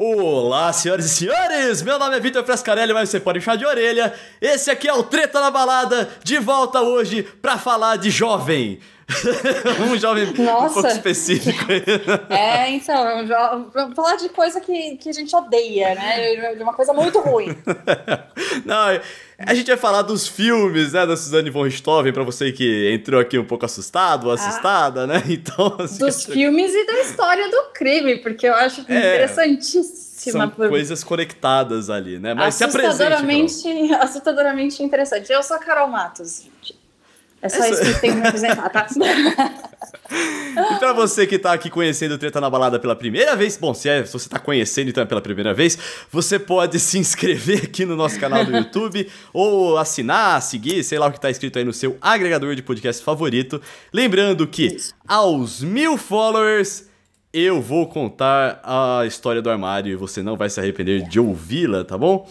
[0.00, 1.82] Olá, senhoras e senhores!
[1.82, 4.14] Meu nome é Vitor Frescarelli, mas você pode chamar de orelha.
[4.40, 8.78] Esse aqui é o Treta na Balada, de volta hoje pra falar de jovem.
[9.90, 10.66] um jovem Nossa.
[10.66, 11.64] um pouco específico.
[12.28, 13.26] é, então,
[13.72, 16.54] vamos falar de coisa que, que a gente odeia, né?
[16.54, 17.56] De uma coisa muito ruim.
[18.66, 19.00] Não,
[19.38, 23.20] a gente vai falar dos filmes, né, da Suzane von Richthofen, pra você que entrou
[23.20, 25.22] aqui um pouco assustado ou assustada, ah, né?
[25.28, 30.08] Então, assim, dos filmes e da história do crime, porque eu acho é, interessantíssimo.
[30.18, 30.68] São por...
[30.68, 32.34] coisas conectadas ali, né?
[32.34, 35.32] Mas se apresente, assustadoramente interessante.
[35.32, 36.87] Eu sou a Carol Matos, gente.
[37.40, 37.82] É só Essa...
[37.82, 38.86] isso que tem que me apresentar, tá?
[40.10, 43.72] e pra você que tá aqui conhecendo o Treta na Balada pela primeira vez, bom,
[43.72, 45.78] se, é, se você tá conhecendo então é pela primeira vez,
[46.10, 51.06] você pode se inscrever aqui no nosso canal do YouTube, ou assinar, seguir, sei lá
[51.06, 53.62] o que tá escrito aí no seu agregador de podcast favorito.
[53.92, 54.94] Lembrando que isso.
[55.06, 56.88] aos mil followers
[57.32, 61.84] eu vou contar a história do armário e você não vai se arrepender de ouvi-la,
[61.84, 62.28] tá bom?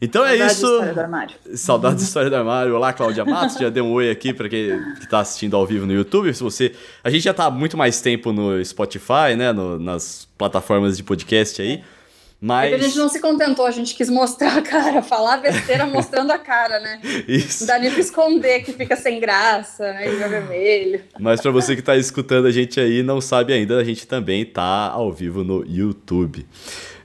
[0.00, 0.60] Então é Saudade é isso.
[0.60, 1.36] Saudade história do armário.
[1.54, 2.74] Saudade de história do armário.
[2.76, 3.56] Olá, Cláudia Matos.
[3.56, 6.32] já deu um oi aqui para quem está assistindo ao vivo no YouTube.
[6.32, 10.28] Se você, a gente já está há muito mais tempo no Spotify, né, no, nas
[10.38, 11.82] plataformas de podcast aí.
[12.40, 12.72] Mas...
[12.72, 16.30] É a gente não se contentou, a gente quis mostrar a cara, falar besteira mostrando
[16.30, 17.00] a cara, né?
[17.26, 17.66] Isso.
[17.66, 20.06] Não dá nem pra esconder que fica sem graça, né?
[20.06, 21.00] E vermelho.
[21.18, 24.44] Mas para você que está escutando a gente aí não sabe ainda, a gente também
[24.44, 26.46] tá ao vivo no YouTube.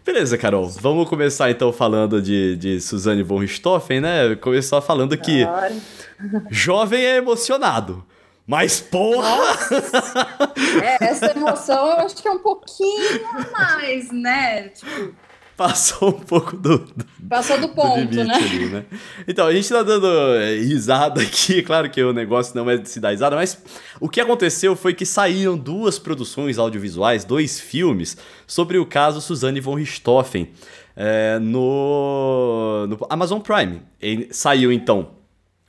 [0.05, 0.67] Beleza, Carol.
[0.67, 4.35] Vamos começar então falando de, de Suzane von Richthofen, né?
[4.35, 5.45] Começar falando que
[6.51, 8.05] jovem é emocionado.
[8.45, 9.37] Mas porra!
[10.81, 14.67] É, essa emoção eu acho que é um pouquinho a mais, né?
[14.69, 15.15] Tipo,
[15.57, 16.79] passou um pouco do.
[16.79, 18.33] do passou do ponto, do né?
[18.33, 18.85] Ali, né?
[19.27, 22.89] Então, a gente tá dando é, risada aqui, claro que o negócio não é de
[22.89, 23.61] se dar risada, mas
[23.99, 29.59] o que aconteceu foi que saíram duas produções audiovisuais, dois filmes, sobre o caso Suzanne
[29.59, 30.49] von Richthofen
[30.95, 33.81] é, no, no Amazon Prime.
[34.01, 35.23] E saiu então.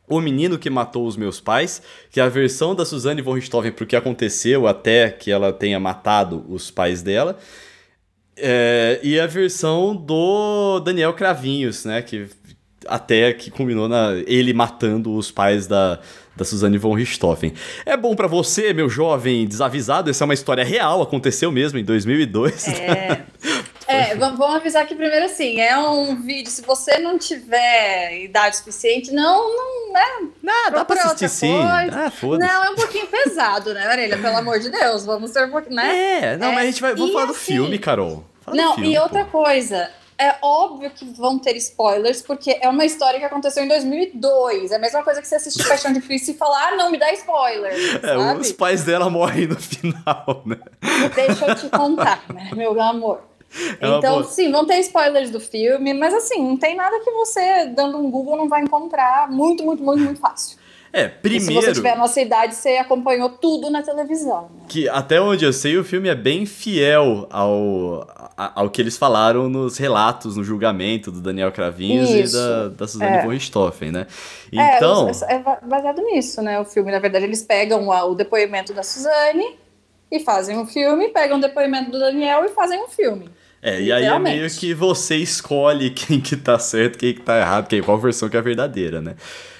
[0.06, 3.72] O Menino que Matou os Meus Pais, que é a versão da Suzanne von Richthofen
[3.72, 7.38] pro que aconteceu até que ela tenha matado os pais dela.
[8.36, 12.02] É, e a versão do Daniel Cravinhos, né?
[12.02, 12.28] Que
[12.86, 16.00] até que culminou na ele matando os pais da,
[16.36, 17.54] da Suzane von Richthofen.
[17.86, 21.84] É bom para você, meu jovem desavisado, essa é uma história real, aconteceu mesmo em
[21.84, 22.68] 2002.
[22.68, 23.24] É.
[23.86, 29.12] É, vamos avisar aqui primeiro assim, é um vídeo, se você não tiver idade suficiente,
[29.12, 30.28] não, não, né?
[30.42, 31.58] Não, dá pra assistir sim.
[31.92, 32.50] Ah, foda-se.
[32.50, 34.18] Não, é um pouquinho pesado, né, Marília?
[34.18, 36.22] Pelo amor de Deus, vamos ter um pouquinho, né?
[36.22, 38.24] É, não, é, mas a gente vai, vamos falar assim, do filme, Carol.
[38.40, 39.42] Fala não, filme, e outra pô.
[39.42, 44.70] coisa, é óbvio que vão ter spoilers, porque é uma história que aconteceu em 2002.
[44.70, 46.98] É a mesma coisa que você assistir Paixão de Cristo e falar, ah, não, me
[46.98, 47.72] dá spoiler.
[48.02, 50.58] É, os pais dela morrem no final, né?
[51.14, 53.33] Deixa eu te contar, né, meu amor.
[53.80, 57.66] É então, sim, vão ter spoilers do filme, mas assim, não tem nada que você,
[57.66, 60.58] dando um Google, não vai encontrar muito, muito, muito, muito fácil.
[60.94, 61.44] É, primeiro.
[61.44, 64.42] E se você tiver a nossa idade, você acompanhou tudo na televisão.
[64.42, 64.66] Né?
[64.68, 68.06] Que até onde eu sei, o filme é bem fiel ao,
[68.36, 72.36] ao que eles falaram nos relatos, no julgamento do Daniel Cravinhos Isso.
[72.36, 73.22] e da, da Suzane é.
[73.22, 74.06] von Richthofen, né?
[74.52, 75.08] É, então.
[75.08, 76.60] É, é baseado nisso, né?
[76.60, 79.58] O filme, na verdade, eles pegam o depoimento da Suzane
[80.12, 83.28] e fazem um filme, pegam o depoimento do Daniel e fazem um filme.
[83.64, 87.38] É, e aí é meio que você escolhe quem que tá certo, quem que tá
[87.38, 89.14] errado, quem, qual versão que é verdadeira, né?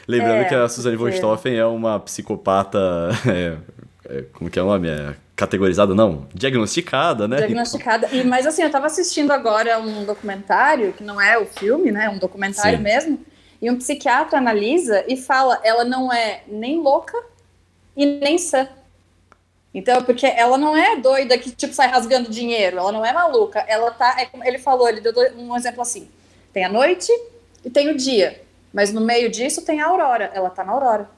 [0.07, 2.79] Lembrando é, que a Suzane von Stoffen é uma psicopata.
[3.27, 4.87] É, é, como que é o nome?
[4.87, 6.29] É categorizada, não?
[6.35, 7.39] Diagnosticada, né?
[7.39, 8.09] Diagnosticada.
[8.13, 12.11] E, mas assim, eu tava assistindo agora um documentário, que não é o filme, né?
[12.11, 12.85] Um documentário Sim.
[12.85, 13.19] mesmo.
[13.63, 17.17] E um psiquiatra analisa e fala: ela não é nem louca
[17.97, 18.69] e nem sã.
[19.75, 23.59] Então, porque ela não é doida que, tipo, sai rasgando dinheiro, ela não é maluca.
[23.67, 24.17] Ela tá.
[24.21, 26.09] É, ele falou, ele deu um exemplo assim:
[26.53, 27.11] tem a noite
[27.65, 28.41] e tem o dia.
[28.73, 30.31] Mas no meio disso tem a Aurora.
[30.33, 31.11] Ela tá na Aurora.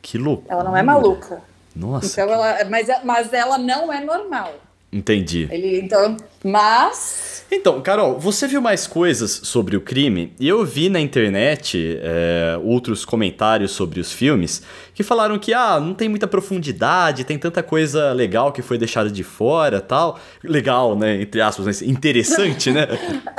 [0.00, 0.44] Que louco.
[0.48, 1.42] Ela não é maluca.
[1.74, 2.06] Nossa.
[2.06, 4.54] Então ela, mas, mas ela não é normal.
[4.94, 5.48] Entendi.
[5.50, 7.44] Ele, então, mas.
[7.50, 10.32] Então, Carol, você viu mais coisas sobre o crime?
[10.38, 14.62] E eu vi na internet é, outros comentários sobre os filmes
[14.94, 19.10] que falaram que, ah, não tem muita profundidade, tem tanta coisa legal que foi deixada
[19.10, 20.20] de fora tal.
[20.44, 21.20] Legal, né?
[21.22, 22.86] Entre aspas, mas interessante, né?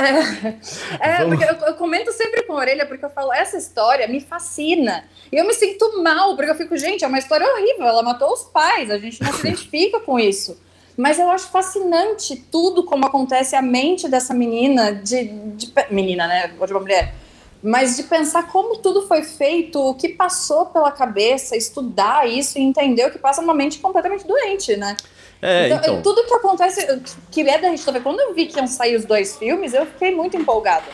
[0.99, 4.05] é, é porque eu, eu, comento sempre com a orelha, porque eu falo, essa história
[4.09, 5.05] me fascina.
[5.31, 8.33] E eu me sinto mal, porque eu fico, gente, é uma história horrível, ela matou
[8.33, 10.64] os pais, a gente não se identifica com isso.
[10.97, 16.53] Mas eu acho fascinante tudo como acontece a mente dessa menina, de, de menina, né?
[16.59, 17.13] Ou de uma mulher,
[17.61, 22.61] mas de pensar como tudo foi feito, o que passou pela cabeça, estudar isso e
[22.61, 24.95] entender o que passa numa mente completamente doente, né?
[25.41, 26.01] É, então, então.
[26.01, 27.01] tudo que acontece,
[27.31, 30.13] que é da Richthofen, quando eu vi que iam sair os dois filmes, eu fiquei
[30.13, 30.85] muito empolgada.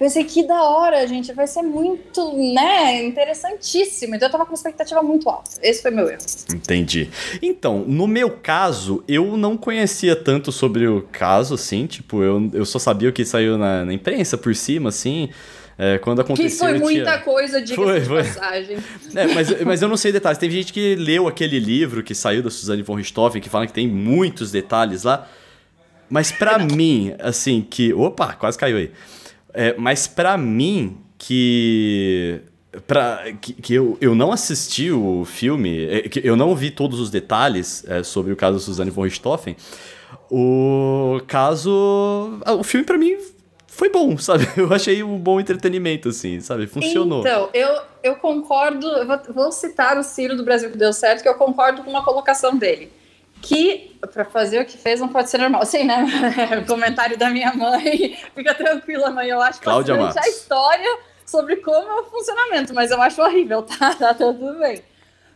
[0.00, 4.14] Pensei que da hora, gente, vai ser muito, né, interessantíssimo.
[4.14, 5.50] Então eu tava com uma expectativa muito alta.
[5.62, 6.22] Esse foi meu erro.
[6.54, 7.10] Entendi.
[7.42, 12.64] Então, no meu caso, eu não conhecia tanto sobre o caso, assim, tipo, eu, eu
[12.64, 15.28] só sabia o que saiu na, na imprensa por cima, assim.
[15.76, 16.66] É, quando aconteceu.
[16.68, 17.18] Que foi muita tinha...
[17.18, 18.24] coisa, de foi, foi.
[18.24, 18.78] passagem.
[19.14, 20.38] É, mas, mas eu não sei detalhes.
[20.38, 23.72] Teve gente que leu aquele livro que saiu da Suzanne von Richthofen, que fala que
[23.74, 25.28] tem muitos detalhes lá.
[26.08, 27.92] Mas para mim, assim, que.
[27.92, 28.90] Opa, quase caiu aí.
[29.54, 32.40] É, mas para mim, que.
[32.86, 37.00] Pra, que, que eu, eu não assisti o filme, é, que eu não vi todos
[37.00, 39.56] os detalhes é, sobre o caso da Suzanne von Richthofen.
[40.30, 42.40] O caso.
[42.46, 43.16] O filme para mim
[43.66, 44.46] foi bom, sabe?
[44.56, 46.66] Eu achei um bom entretenimento, assim, sabe?
[46.66, 47.20] Funcionou.
[47.20, 48.86] Então, eu, eu concordo,
[49.34, 52.56] vou citar o Ciro do Brasil que deu certo, que eu concordo com uma colocação
[52.56, 52.92] dele.
[53.42, 55.64] Que para fazer o que fez não pode ser normal.
[55.64, 56.06] Sim, né?
[56.62, 58.18] o comentário da minha mãe.
[58.34, 59.28] Fica tranquila, mãe.
[59.28, 63.62] Eu acho Cláudia bastante a história sobre como é o funcionamento, mas eu acho horrível,
[63.62, 63.94] tá?
[63.98, 64.82] Tá tudo bem.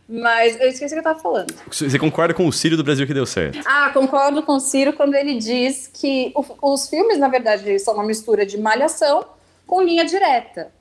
[0.07, 1.51] Mas eu esqueci o que eu tava falando.
[1.71, 3.59] Você concorda com o Ciro do Brasil que deu certo?
[3.65, 6.31] Ah, concordo com o Ciro quando ele diz que
[6.61, 9.25] os filmes, na verdade, são uma mistura de malhação
[9.65, 10.71] com linha direta.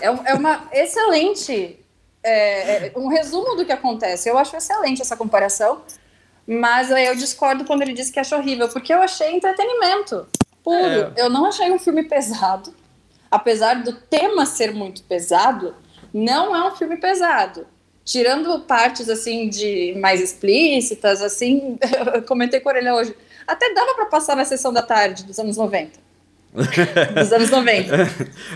[0.00, 1.78] É, é uma excelente.
[2.22, 4.28] É, é, um resumo do que acontece.
[4.28, 5.80] Eu acho excelente essa comparação.
[6.46, 10.26] Mas eu discordo quando ele diz que acha horrível, porque eu achei entretenimento
[10.62, 10.76] puro.
[10.78, 11.12] É.
[11.16, 12.72] Eu não achei um filme pesado.
[13.30, 15.74] Apesar do tema ser muito pesado,
[16.14, 17.66] não é um filme pesado
[18.06, 21.76] tirando partes assim de mais explícitas, assim,
[22.14, 23.14] eu comentei com a Orelha hoje,
[23.44, 25.98] até dava para passar na sessão da tarde dos anos 90.
[26.54, 27.92] dos anos 90.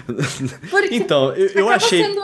[0.70, 2.04] Porque então, eu, eu achei.
[2.04, 2.22] Sendo...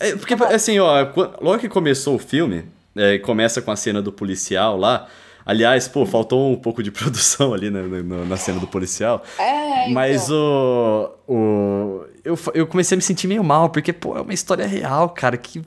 [0.00, 1.08] É, porque, assim, ó,
[1.40, 2.64] logo que começou o filme,
[2.98, 5.06] é, começa com a cena do policial lá.
[5.46, 9.22] Aliás, pô, faltou um pouco de produção ali na, na, na cena do policial.
[9.38, 9.94] É, então.
[9.94, 11.10] Mas o.
[11.26, 15.08] o eu, eu comecei a me sentir meio mal, porque, pô, é uma história real,
[15.08, 15.36] cara.
[15.38, 15.62] Que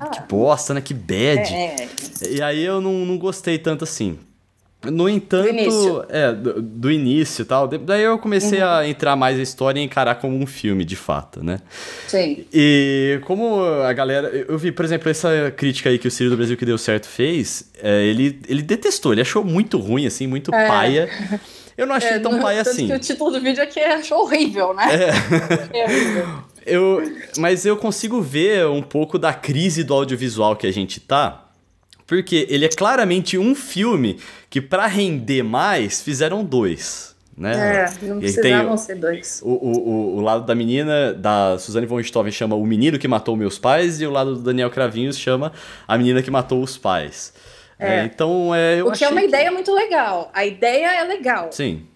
[0.00, 0.06] ah.
[0.08, 0.80] Que bosta, né?
[0.80, 1.52] Que bad.
[1.52, 1.88] É, é.
[2.28, 4.18] E aí eu não, não gostei tanto assim.
[4.90, 6.04] No entanto, do início.
[6.08, 8.68] é, do, do início e tal, daí eu comecei uhum.
[8.68, 11.60] a entrar mais na história e encarar como um filme, de fato, né?
[12.06, 12.44] Sim.
[12.52, 14.28] E como a galera.
[14.48, 17.06] Eu vi, por exemplo, essa crítica aí que o Ciro do Brasil que deu certo
[17.06, 20.66] fez, é, ele, ele detestou, ele achou muito ruim, assim, muito é.
[20.66, 21.08] paia.
[21.76, 22.86] Eu não achei é, tão paia assim.
[22.86, 24.84] Que o título do vídeo aqui é achou horrível, né?
[24.92, 25.78] É.
[25.78, 26.26] é horrível.
[26.66, 27.00] Eu,
[27.38, 31.45] mas eu consigo ver um pouco da crise do audiovisual que a gente tá.
[32.06, 34.18] Porque ele é claramente um filme
[34.48, 37.16] que, para render mais, fizeram dois.
[37.36, 37.84] Né?
[37.84, 39.42] É, não precisavam ser dois.
[39.44, 43.36] O, o, o, lado da menina, da Suzane von Richthofen, chama O Menino que Matou
[43.36, 45.52] Meus Pais, e o lado do Daniel Cravinhos chama
[45.86, 47.34] A Menina que Matou os Pais.
[47.78, 48.00] É.
[48.00, 49.26] É, então, é, eu o que é uma que...
[49.26, 50.30] ideia muito legal.
[50.32, 51.52] A ideia é legal.
[51.52, 51.86] Sim.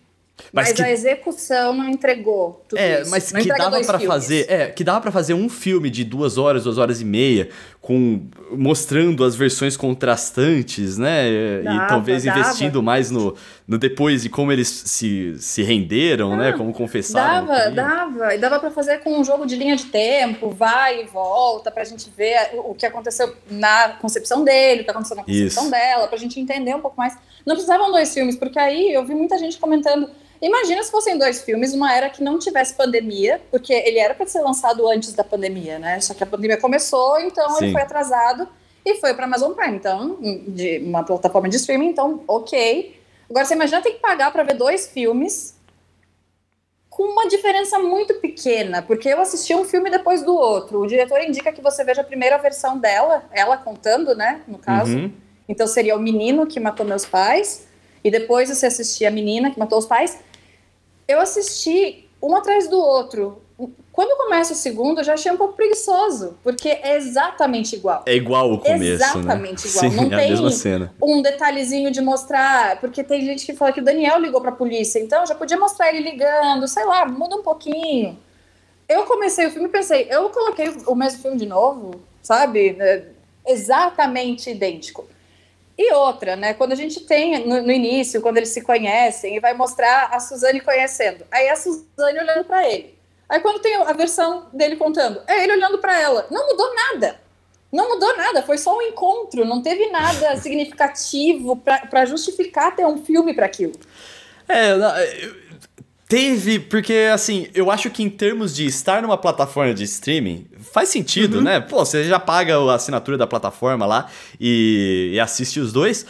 [0.53, 0.83] Mas, mas que...
[0.83, 3.11] a execução não entregou tudo é, isso.
[3.11, 6.39] Mas não que dava para fazer, é, que dava para fazer um filme de duas
[6.39, 7.49] horas, duas horas e meia,
[7.81, 8.21] com
[8.53, 11.63] mostrando as versões contrastantes, né?
[11.63, 12.39] Dava, e talvez dava.
[12.39, 13.35] investindo mais no,
[13.67, 16.49] no depois de como eles se, se renderam, né?
[16.49, 16.59] ah, né?
[16.59, 17.47] Como confessaram.
[17.47, 18.35] Dava, dava.
[18.35, 21.85] E dava para fazer com um jogo de linha de tempo, vai e volta, pra
[21.85, 25.71] gente ver o que aconteceu na concepção dele, o que aconteceu na concepção Isso.
[25.71, 27.17] dela, pra gente entender um pouco mais.
[27.47, 30.11] Não precisavam dois filmes, porque aí eu vi muita gente comentando
[30.41, 34.27] Imagina se fossem dois filmes, uma era que não tivesse pandemia, porque ele era para
[34.27, 36.01] ser lançado antes da pandemia, né?
[36.01, 37.65] Só que a pandemia começou, então Sim.
[37.65, 38.49] ele foi atrasado
[38.85, 40.17] e foi para Amazon Prime, então,
[40.49, 42.99] de uma plataforma de streaming, então, ok.
[43.29, 45.55] Agora você imagina ter que pagar para ver dois filmes
[46.89, 50.81] com uma diferença muito pequena, porque eu assisti um filme depois do outro.
[50.81, 54.97] O diretor indica que você veja a primeira versão dela, ela contando, né, no caso.
[54.97, 55.13] Uhum.
[55.47, 57.67] Então seria o menino que matou meus pais,
[58.03, 60.19] e depois você assistia a menina que matou os pais
[61.11, 63.43] eu assisti um atrás do outro.
[63.93, 68.03] Quando começa o segundo, eu já achei um pouco preguiçoso, porque é exatamente igual.
[68.07, 68.89] É igual o começo, né?
[68.89, 69.71] Exatamente né?
[69.71, 69.91] igual.
[69.91, 73.85] Sim, Não é tem um detalhezinho de mostrar, porque tem gente que fala que o
[73.85, 78.17] Daniel ligou pra polícia, então já podia mostrar ele ligando, sei lá, muda um pouquinho.
[78.89, 82.77] Eu comecei o filme e pensei, eu coloquei o mesmo filme de novo, sabe?
[82.81, 83.05] É
[83.47, 85.07] exatamente idêntico.
[85.83, 86.53] E outra, né?
[86.53, 90.21] Quando a gente tem no, no, início, quando eles se conhecem, e vai mostrar a
[90.21, 91.25] Suzane conhecendo.
[91.31, 92.99] Aí a Suzane olhando para ele.
[93.27, 96.27] Aí quando tem a versão dele contando, é ele olhando para ela.
[96.31, 97.19] Não mudou nada.
[97.73, 103.03] Não mudou nada, foi só um encontro, não teve nada significativo para justificar ter um
[103.03, 103.73] filme para aquilo.
[104.47, 104.73] É,
[106.11, 110.89] Teve, porque assim, eu acho que em termos de estar numa plataforma de streaming, faz
[110.89, 111.43] sentido, uhum.
[111.45, 111.61] né?
[111.61, 116.05] Pô, você já paga a assinatura da plataforma lá e, e, assiste os dois.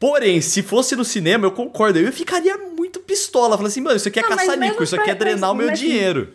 [0.00, 3.50] Porém, se fosse no cinema, eu concordo, eu ficaria muito pistola.
[3.58, 6.32] Falando assim, mano, isso aqui é caça-nico, isso aqui é drenar o meu dinheiro.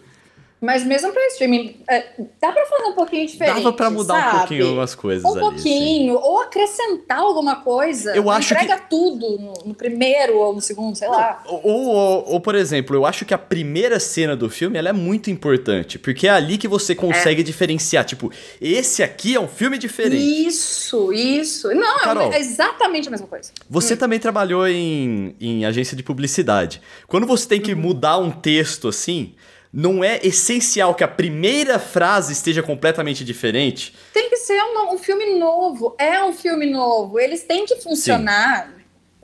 [0.61, 2.05] Mas mesmo para streaming, é,
[2.41, 3.55] dá para fazer um pouquinho diferente.
[3.55, 4.27] Dava para mudar sabe?
[4.27, 5.37] um pouquinho algumas coisas um ali.
[5.37, 6.21] Um pouquinho, sim.
[6.21, 8.13] ou acrescentar alguma coisa.
[8.13, 8.89] Eu acho entrega que...
[8.89, 11.41] tudo no, no, primeiro ou no segundo, sei lá.
[11.45, 14.93] Ou, ou, ou, por exemplo, eu acho que a primeira cena do filme ela é
[14.93, 17.43] muito importante, porque é ali que você consegue é.
[17.43, 18.03] diferenciar.
[18.03, 20.45] Tipo, esse aqui é um filme diferente.
[20.45, 21.73] Isso, isso.
[21.73, 23.49] Não, é Carol, é exatamente a mesma coisa.
[23.69, 23.97] Você hum.
[23.97, 26.81] também trabalhou em, em agência de publicidade.
[27.07, 27.79] Quando você tem que uhum.
[27.79, 29.35] mudar um texto assim
[29.71, 33.95] não é essencial que a primeira frase esteja completamente diferente?
[34.13, 35.95] Tem que ser um, um filme novo.
[35.97, 37.19] É um filme novo.
[37.19, 38.73] Eles têm que funcionar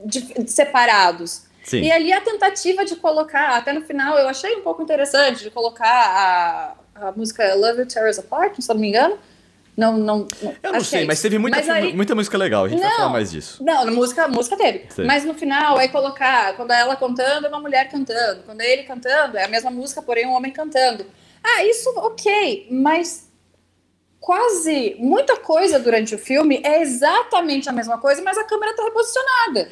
[0.04, 1.46] de, separados.
[1.64, 1.82] Sim.
[1.82, 5.50] E ali a tentativa de colocar, até no final, eu achei um pouco interessante de
[5.50, 9.18] colocar a, a música Love You Tear Us Apart, se não me engano
[9.76, 10.26] não, não,
[10.62, 11.92] eu não sei, mas teve muita, mas aí...
[11.92, 13.62] muita música legal, a gente não, vai falar mais disso.
[13.62, 14.88] Não, música, música teve.
[15.04, 18.42] Mas no final, aí colocar, quando é ela cantando, é uma mulher cantando.
[18.44, 21.04] Quando é ele cantando, é a mesma música, porém um homem cantando.
[21.44, 23.30] Ah, isso ok, mas
[24.18, 28.82] quase muita coisa durante o filme é exatamente a mesma coisa, mas a câmera tá
[28.82, 29.70] reposicionada.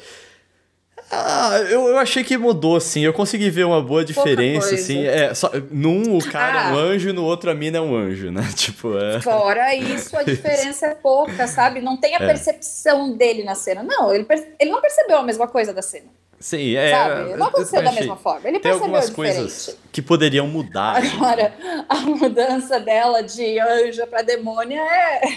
[1.11, 3.01] Ah, eu, eu achei que mudou, assim.
[3.01, 5.05] Eu consegui ver uma boa diferença, assim.
[5.05, 6.69] É, só, num o cara ah.
[6.69, 6.81] é um ah.
[6.81, 8.41] anjo, no outro a mina é um anjo, né?
[8.55, 9.21] Tipo, é...
[9.21, 11.81] Fora isso, a diferença é pouca, sabe?
[11.81, 12.25] Não tem a é.
[12.25, 13.83] percepção dele na cena.
[13.83, 14.25] Não, ele,
[14.59, 16.07] ele não percebeu a mesma coisa da cena.
[16.39, 16.91] Sim, é.
[16.91, 17.35] Sabe?
[17.37, 18.47] Não aconteceu da mesma forma.
[18.47, 20.97] Ele tem percebeu algumas coisas que poderiam mudar.
[20.97, 21.53] Agora,
[21.87, 25.27] a mudança dela de anjo para demônia é,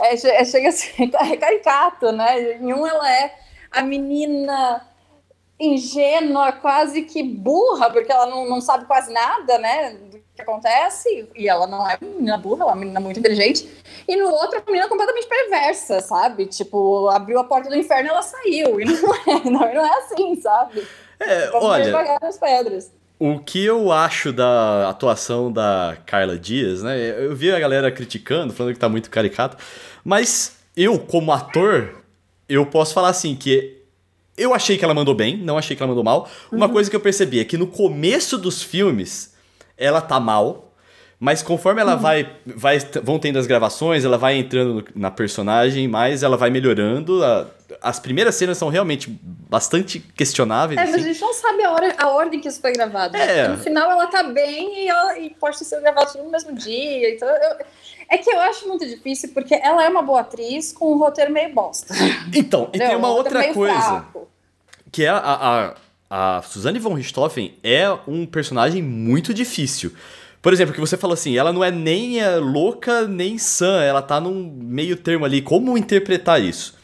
[0.00, 2.54] é, é, chega a ser é caricato, né?
[2.60, 3.34] Em um ela é
[3.70, 4.86] a menina
[5.60, 11.28] ingênua, quase que burra, porque ela não, não sabe quase nada, né, do que acontece,
[11.36, 13.68] e ela não é uma menina burra, ela é uma menina muito inteligente,
[14.08, 18.10] e no outro uma menina completamente perversa, sabe, tipo, abriu a porta do inferno e
[18.10, 20.86] ela saiu, e não é, não, não é assim, sabe?
[21.20, 22.18] É, olha...
[22.22, 22.90] nas pedras.
[23.18, 26.96] O que eu acho da atuação da Carla Dias, né?
[27.22, 29.58] Eu vi a galera criticando, falando que tá muito caricato,
[30.02, 31.99] mas eu, como ator,
[32.50, 33.78] eu posso falar assim, que
[34.36, 36.28] eu achei que ela mandou bem, não achei que ela mandou mal.
[36.50, 36.72] Uma uhum.
[36.72, 39.34] coisa que eu percebi é que no começo dos filmes
[39.76, 40.74] ela tá mal,
[41.18, 42.00] mas conforme ela uhum.
[42.00, 47.22] vai, vai vão tendo as gravações, ela vai entrando na personagem, mais ela vai melhorando.
[47.22, 47.46] A,
[47.82, 50.80] as primeiras cenas são realmente bastante questionáveis.
[50.80, 50.92] É, assim.
[50.92, 53.16] mas a gente não sabe a, hora, a ordem que isso foi gravado.
[53.16, 53.48] É.
[53.48, 57.14] No final ela tá bem e, ela, e pode ser gravado tudo no mesmo dia.
[57.14, 57.56] Então eu,
[58.10, 61.32] é que eu acho muito difícil, porque ela é uma boa atriz com um roteiro
[61.32, 61.94] meio bosta.
[62.34, 63.80] Então, e tem uma outra coisa.
[63.80, 64.30] Fraco
[64.90, 65.74] que é a,
[66.10, 69.92] a, a Suzanne von Richthofen é um personagem muito difícil.
[70.42, 74.00] Por exemplo, que você falou assim, ela não é nem é louca nem sã, ela
[74.00, 75.42] tá num meio termo ali.
[75.42, 76.74] Como interpretar isso?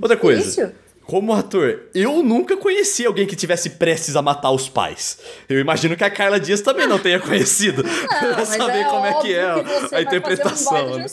[0.00, 0.40] Outra coisa.
[0.40, 0.72] Isso?
[1.10, 5.18] Como ator, eu nunca conheci alguém que tivesse prestes a matar os pais.
[5.48, 7.82] Eu imagino que a Carla Dias também não tenha conhecido.
[7.82, 10.92] Não, pra saber é como é que é que a interpretação.
[10.92, 11.06] Um né?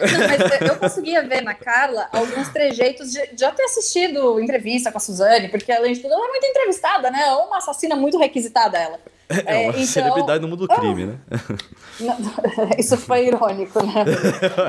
[0.00, 0.18] Não,
[0.58, 5.00] mas eu conseguia ver na Carla alguns trejeitos de já ter assistido entrevista com a
[5.00, 7.24] Suzane, porque além de tudo, ela é muito entrevistada, né?
[7.34, 8.98] Uma assassina muito requisitada ela.
[9.28, 11.18] É, uma então, celebridade no mundo do crime, né?
[12.00, 12.16] Não,
[12.78, 14.04] isso foi irônico, né?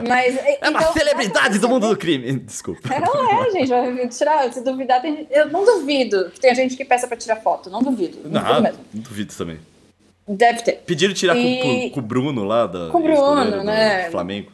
[0.07, 2.39] Mas, é então, uma celebridade do mundo do crime.
[2.39, 2.93] Desculpa.
[2.93, 3.69] Ela é, gente.
[3.69, 7.37] Vai tirar, se duvidar, tem, eu não duvido que tem gente que peça pra tirar
[7.37, 7.69] foto.
[7.69, 8.17] Não duvido.
[8.23, 9.59] Não, não, não duvido também.
[10.27, 10.83] Deve ter.
[10.85, 11.89] Pediram tirar e...
[11.91, 12.89] com, o Bruno lá da.
[12.89, 14.09] Com o Bruno, né?
[14.09, 14.51] Flamengo.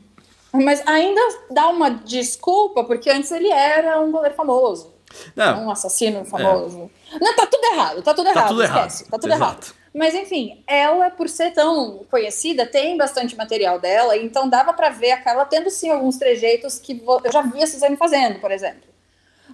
[0.52, 4.92] Mas ainda dá uma desculpa, porque antes ele era um goleiro famoso.
[5.36, 5.66] Não.
[5.66, 6.90] Um assassino famoso.
[7.14, 7.20] É.
[7.20, 8.44] Não, tá tudo errado, tá tudo tá errado.
[8.44, 9.04] Tá tudo esquece.
[9.04, 9.12] Errado.
[9.12, 9.44] Tá tudo Exato.
[9.44, 9.81] errado.
[9.94, 15.12] Mas enfim, ela, por ser tão conhecida, tem bastante material dela, então dava para ver
[15.12, 18.90] a Carla tendo sim alguns trejeitos que eu já vi a Suzane fazendo, por exemplo.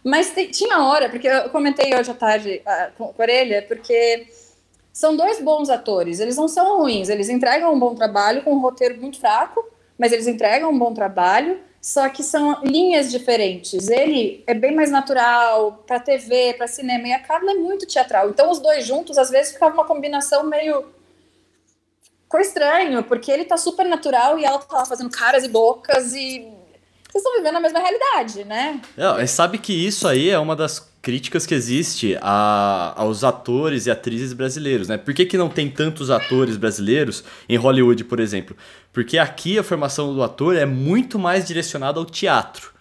[0.03, 4.27] Mas tinha hora, porque eu comentei hoje à tarde uh, com, com a Orelha, porque
[4.94, 8.60] são dois bons atores, eles não são ruins, eles entregam um bom trabalho com um
[8.60, 9.67] roteiro muito fraco,
[9.98, 13.88] mas eles entregam um bom trabalho só que são linhas diferentes.
[13.88, 18.29] Ele é bem mais natural para TV, para cinema, e a Carla é muito teatral.
[18.29, 20.84] Então, os dois juntos, às vezes, ficava uma combinação meio.
[22.24, 26.13] Ficou estranho, porque ele tá super natural e ela tá lá fazendo caras e bocas
[26.13, 26.51] e.
[27.10, 28.82] Vocês estão vivendo a mesma realidade, né?
[28.98, 33.91] É, sabe que isso aí é uma das críticas que existe a, aos atores e
[33.91, 34.97] atrizes brasileiros, né?
[34.97, 38.57] Por que, que não tem tantos atores brasileiros em Hollywood, por exemplo?
[38.91, 42.73] Porque aqui a formação do ator é muito mais direcionada ao teatro.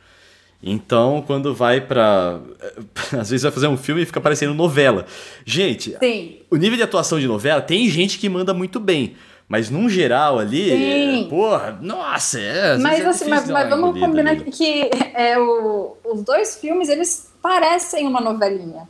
[0.60, 2.40] Então, quando vai pra.
[3.16, 5.06] Às vezes vai fazer um filme e fica parecendo novela.
[5.44, 6.38] Gente, Sim.
[6.50, 9.14] o nível de atuação de novela tem gente que manda muito bem.
[9.48, 12.76] Mas num geral ali, é, porra, nossa, é.
[12.78, 14.50] Mas é assim, mas, mas vamos combinar ali.
[14.50, 18.88] que é, o, os dois filmes, eles parecem uma novelinha.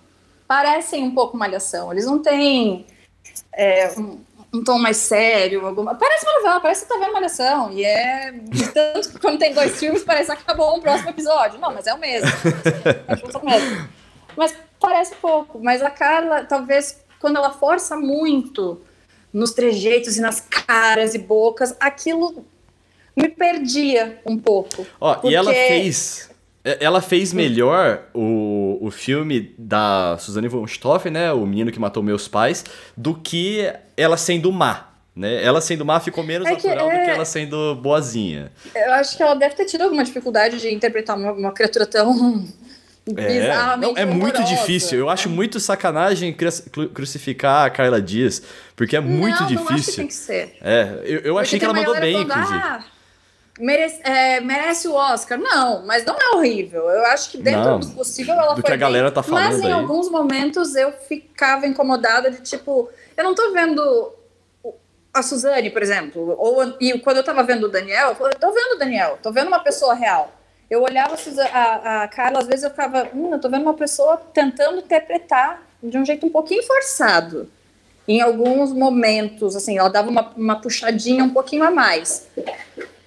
[0.49, 1.93] Parecem um pouco malhação.
[1.93, 2.87] Eles não têm
[3.53, 4.19] é, um,
[4.55, 5.67] um, tom mais sério.
[5.67, 5.95] Alguma...
[5.95, 7.71] Parece uma novela, parece que tá vendo malhação.
[7.71, 8.33] E é.
[8.73, 11.61] Tanto que quando tem dois filmes, parece que acabou um próximo episódio.
[11.61, 12.31] Não, mas é o mesmo.
[13.07, 13.89] É o mesmo.
[14.35, 15.61] Mas parece pouco.
[15.63, 18.81] Mas a Carla, talvez, quando ela força muito
[19.35, 22.43] nos trejeitos e nas caras e bocas, aquilo
[23.15, 24.87] me perdia um pouco.
[24.99, 25.29] Ó, porque...
[25.29, 26.31] e ela fez.
[26.67, 31.33] É, ela fez melhor o, o filme da Suzanne von Stoffen, né?
[31.33, 32.65] O menino que matou meus pais,
[32.97, 34.89] do que ela sendo má.
[35.15, 35.43] Né?
[35.45, 36.99] Ela sendo má ficou menos é natural é...
[36.99, 38.51] do que ela sendo boazinha.
[38.75, 42.45] Eu acho que ela deve ter tido alguma dificuldade de interpretar uma, uma criatura tão
[43.17, 44.99] é, não, é muito difícil.
[44.99, 46.37] Eu acho muito sacanagem
[46.93, 48.43] crucificar a Carla Dias,
[48.75, 49.71] porque é muito não, difícil.
[49.71, 50.57] Não acho que tem que ser.
[50.61, 52.59] É, eu, eu achei que ela mandou bem, toda, inclusive.
[52.59, 52.85] Ah,
[53.59, 55.39] merece, é, merece, o Oscar.
[55.39, 56.89] Não, mas não é horrível.
[56.89, 58.65] Eu acho que dentro não, do possível ela do foi.
[58.65, 59.45] que a galera tá falando.
[59.45, 59.73] Mas em aí.
[59.73, 64.13] alguns momentos eu ficava incomodada de tipo, eu não tô vendo
[65.13, 68.75] a Suzane, por exemplo, ou e quando eu tava vendo o Daniel, eu tô vendo
[68.75, 70.33] o Daniel, tô vendo uma pessoa real.
[70.69, 71.17] Eu olhava
[71.53, 75.63] a, a Carla, às vezes eu ficava, hum, eu tô vendo uma pessoa tentando interpretar
[75.83, 77.49] de um jeito um pouquinho forçado.
[78.07, 82.29] Em alguns momentos, assim, ela dava uma, uma puxadinha um pouquinho a mais.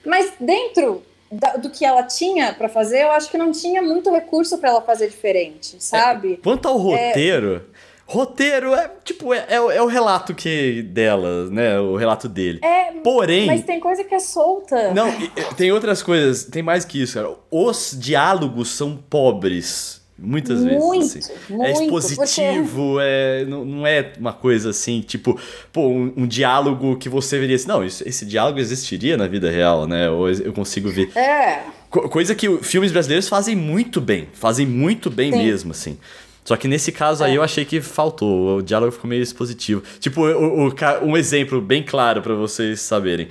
[0.10, 4.12] Mas dentro da, do que ela tinha para fazer, eu acho que não tinha muito
[4.12, 6.34] recurso para ela fazer diferente, sabe?
[6.34, 11.48] É, quanto ao roteiro, é, Roteiro é, tipo, é, é, é, o relato que dela,
[11.51, 11.80] né?
[11.80, 12.60] O relato dele.
[12.63, 13.46] É, Porém.
[13.46, 14.92] Mas tem coisa que é solta.
[14.96, 15.12] Não,
[15.56, 17.36] tem outras coisas, tem mais que isso, cara.
[17.51, 19.99] Os diálogos são pobres.
[20.22, 21.30] Muitas muito, vezes.
[21.30, 21.54] Assim.
[21.54, 23.02] Muito, é expositivo, porque...
[23.02, 25.40] é, não, não é uma coisa assim, tipo,
[25.72, 29.50] pô, um, um diálogo que você veria assim, não, isso, esse diálogo existiria na vida
[29.50, 30.10] real, né?
[30.10, 31.16] Ou eu consigo ver.
[31.18, 31.64] É.
[31.90, 35.38] Co coisa que filmes brasileiros fazem muito bem, fazem muito bem Sim.
[35.40, 35.98] mesmo, assim.
[36.44, 37.28] Só que nesse caso é.
[37.28, 38.58] aí eu achei que faltou.
[38.58, 39.84] O diálogo ficou meio expositivo.
[40.00, 43.28] Tipo, o, o um exemplo bem claro para vocês saberem.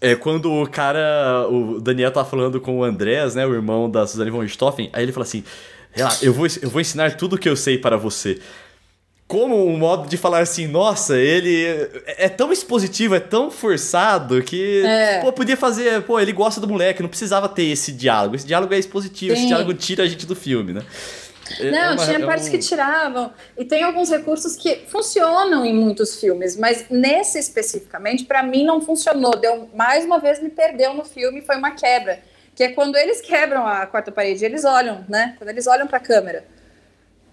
[0.00, 4.06] É quando o cara, o Daniel tá falando com o Andrés, né, o irmão da
[4.06, 5.44] Suzane von Stoffen, aí ele fala assim:
[6.22, 8.40] eu vou, eu vou ensinar tudo o que eu sei para você.
[9.26, 14.42] Como um modo de falar assim, nossa, ele é, é tão expositivo, é tão forçado
[14.42, 15.20] que, é.
[15.20, 18.34] pô, podia fazer, pô, ele gosta do moleque, não precisava ter esse diálogo.
[18.34, 19.38] Esse diálogo é expositivo, Sim.
[19.38, 20.82] esse diálogo tira a gente do filme, né?
[21.58, 22.50] É, não, é uma, tinha é partes um...
[22.50, 23.32] que tiravam.
[23.58, 28.80] E tem alguns recursos que funcionam em muitos filmes, mas nesse especificamente, para mim, não
[28.80, 29.36] funcionou.
[29.36, 32.20] Deu, mais uma vez me perdeu no filme, foi uma quebra.
[32.60, 35.34] Que é quando eles quebram a quarta parede, eles olham, né?
[35.38, 36.44] Quando eles olham para a câmera.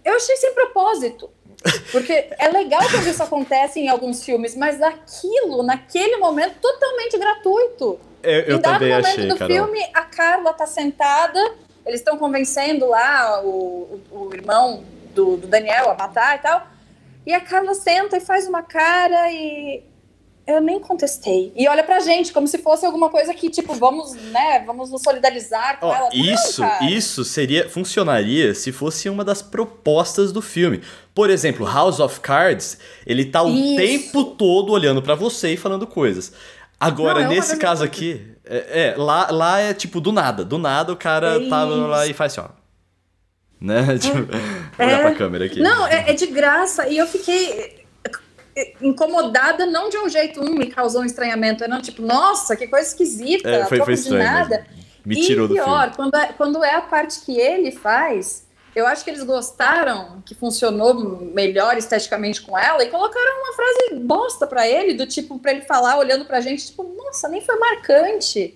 [0.06, 1.30] Eu achei sem propósito.
[1.92, 8.00] Porque é legal quando isso acontece em alguns filmes, mas aquilo, naquele momento, totalmente gratuito.
[8.24, 9.54] Eu, eu também momento achei, do Carol.
[9.54, 11.40] filme, a Carla tá sentada
[11.86, 16.68] eles estão convencendo lá o, o, o irmão do, do, Daniel a matar e tal.
[17.26, 19.84] E a Carla senta e faz uma cara e
[20.48, 21.52] eu nem contestei.
[21.56, 25.02] E olha pra gente, como se fosse alguma coisa que, tipo, vamos, né, vamos nos
[25.02, 26.10] solidarizar com oh, ela.
[26.14, 30.82] Isso, Não, isso seria, funcionaria se fosse uma das propostas do filme.
[31.14, 33.76] Por exemplo, House of Cards, ele tá o isso.
[33.76, 36.32] tempo todo olhando para você e falando coisas.
[36.80, 40.46] Agora, Não, é nesse caso aqui, é, é, lá, lá é tipo do nada.
[40.46, 42.58] Do nada o cara é tá lá e faz assim, ó.
[43.60, 43.98] Né?
[43.98, 44.18] Tipo,
[44.78, 45.60] é, olha pra câmera aqui.
[45.60, 46.88] Não, é, é, de graça.
[46.88, 47.87] E eu fiquei
[48.82, 51.68] incomodada, não de um jeito, um, me causou um estranhamento.
[51.68, 53.50] Não, tipo, nossa, que coisa esquisita.
[53.50, 54.24] É, foi, foi estranho.
[54.24, 54.66] Nada.
[55.06, 55.96] Me tirou e do pior, filme.
[55.96, 60.36] Quando é, quando é a parte que ele faz eu acho que eles gostaram, que
[60.36, 60.94] funcionou
[61.34, 65.62] melhor esteticamente com ela, e colocaram uma frase bosta para ele, do tipo, para ele
[65.62, 68.54] falar olhando pra gente, tipo, nossa, nem foi marcante.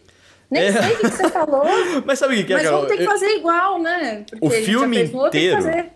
[0.48, 0.74] Nem é.
[0.74, 1.66] sei o que, você falou.
[2.06, 4.24] Mas sabe o que, é, Mas vamos ter que fazer igual, né?
[4.30, 5.90] Porque o filme inteiro.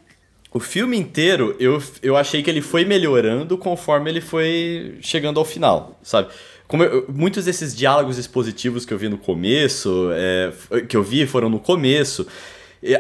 [0.56, 5.44] O filme inteiro, eu, eu achei que ele foi melhorando conforme ele foi chegando ao
[5.44, 6.30] final, sabe?
[6.66, 10.54] Como eu, muitos desses diálogos expositivos que eu vi no começo, é,
[10.88, 12.26] que eu vi foram no começo,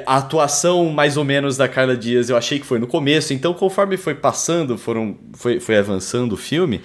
[0.06, 3.34] a atuação, mais ou menos, da Carla Dias, eu achei que foi no começo.
[3.34, 6.82] Então, conforme foi passando, foram, foi, foi avançando o filme,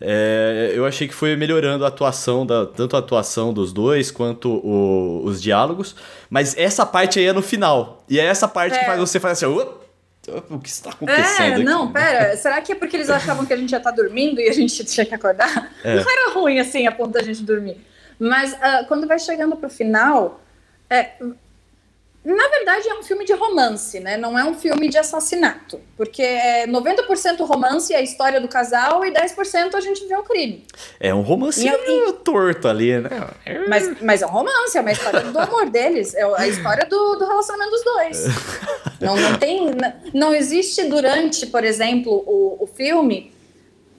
[0.00, 4.50] é, eu achei que foi melhorando a atuação, da, tanto a atuação dos dois quanto
[4.50, 5.94] o, os diálogos.
[6.28, 8.04] Mas essa parte aí é no final.
[8.08, 8.80] E é essa parte é.
[8.80, 9.54] que faz você fazer assim,
[10.50, 11.42] o que está acontecendo?
[11.42, 11.64] É, aqui?
[11.64, 12.36] não, pera.
[12.36, 14.84] Será que é porque eles achavam que a gente já tá dormindo e a gente
[14.84, 15.72] tinha que acordar?
[15.84, 15.94] É.
[15.94, 17.84] Não era ruim assim a ponto da gente dormir.
[18.18, 20.40] Mas uh, quando vai chegando pro final,
[20.90, 21.12] é,
[22.24, 24.16] Na verdade, é um filme de romance, né?
[24.16, 25.80] Não é um filme de assassinato.
[25.96, 30.22] Porque é 90% romance é a história do casal e 10% a gente vê o
[30.22, 30.66] crime.
[31.00, 33.10] É um romance e, torto ali, né?
[33.68, 36.14] Mas, mas é um romance, é uma história do amor deles.
[36.14, 38.24] É a história do, do relacionamento dos dois.
[39.00, 39.70] Não, não tem.
[40.12, 43.32] Não existe durante, por exemplo, o, o filme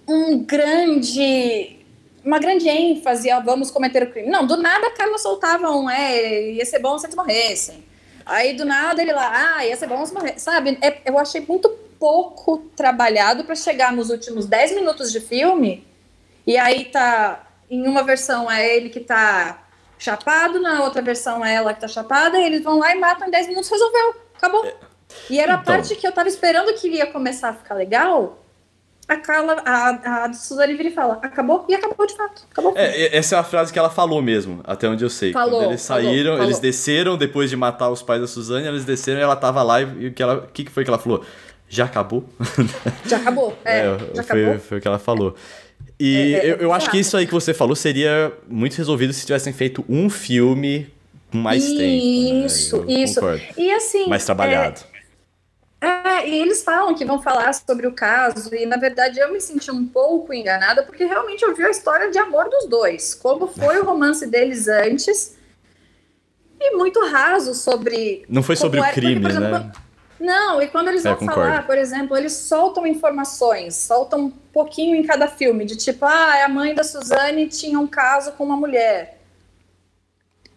[0.06, 1.78] um grande
[2.24, 4.30] uma grande ênfase a vamos cometer o crime.
[4.30, 7.84] Não, do nada a Carla soltava um é, ia ser bom se eles morressem.
[8.30, 10.40] Aí do nada ele lá, ah, ia ser bom se morrer.
[10.40, 10.78] Sabe?
[10.82, 15.86] É, eu achei muito pouco trabalhado para chegar nos últimos 10 minutos de filme.
[16.48, 17.46] E aí tá.
[17.70, 19.64] Em uma versão é ele que tá
[20.00, 23.28] chapado, na outra versão é ela que tá chapada, e eles vão lá e matam
[23.28, 24.66] em 10 minutos, resolveu, acabou.
[24.66, 24.74] É.
[25.30, 28.40] E era então, a parte que eu tava esperando que ia começar a ficar legal,
[29.10, 32.44] a Carla, a, a Suzane vira e fala, acabou, e acabou de fato.
[32.52, 32.74] Acabou.
[32.76, 35.34] É, essa é a frase que ela falou mesmo, até onde eu sei.
[35.34, 38.86] Falou, Quando eles saíram, falou, eles desceram, depois de matar os pais da Suzane, eles
[38.86, 41.26] desceram e ela tava lá e o que, ela, que, que foi que ela falou?
[41.68, 42.24] Já acabou?
[43.06, 44.60] Já acabou, é, é já foi, acabou.
[44.60, 45.36] foi o que ela falou.
[46.00, 49.12] E é, é, eu, eu acho que isso aí que você falou seria muito resolvido
[49.12, 50.88] se tivessem feito um filme
[51.32, 52.46] com mais isso, tempo.
[52.46, 52.94] Isso, né?
[53.04, 53.22] isso.
[53.58, 54.08] E assim.
[54.08, 54.82] Mais trabalhado.
[54.94, 54.99] É,
[55.82, 59.40] é, e eles falam que vão falar sobre o caso, e na verdade eu me
[59.40, 63.48] senti um pouco enganada, porque realmente eu vi a história de amor dos dois, como
[63.48, 65.38] foi o romance deles antes,
[66.60, 68.26] e muito raso sobre.
[68.28, 69.72] Não foi sobre o crime, porque, exemplo, né?
[70.20, 71.42] Não, e quando eles é, vão concordo.
[71.44, 76.44] falar, por exemplo, eles soltam informações, soltam um pouquinho em cada filme, de tipo, ah,
[76.44, 79.19] a mãe da Suzane tinha um caso com uma mulher.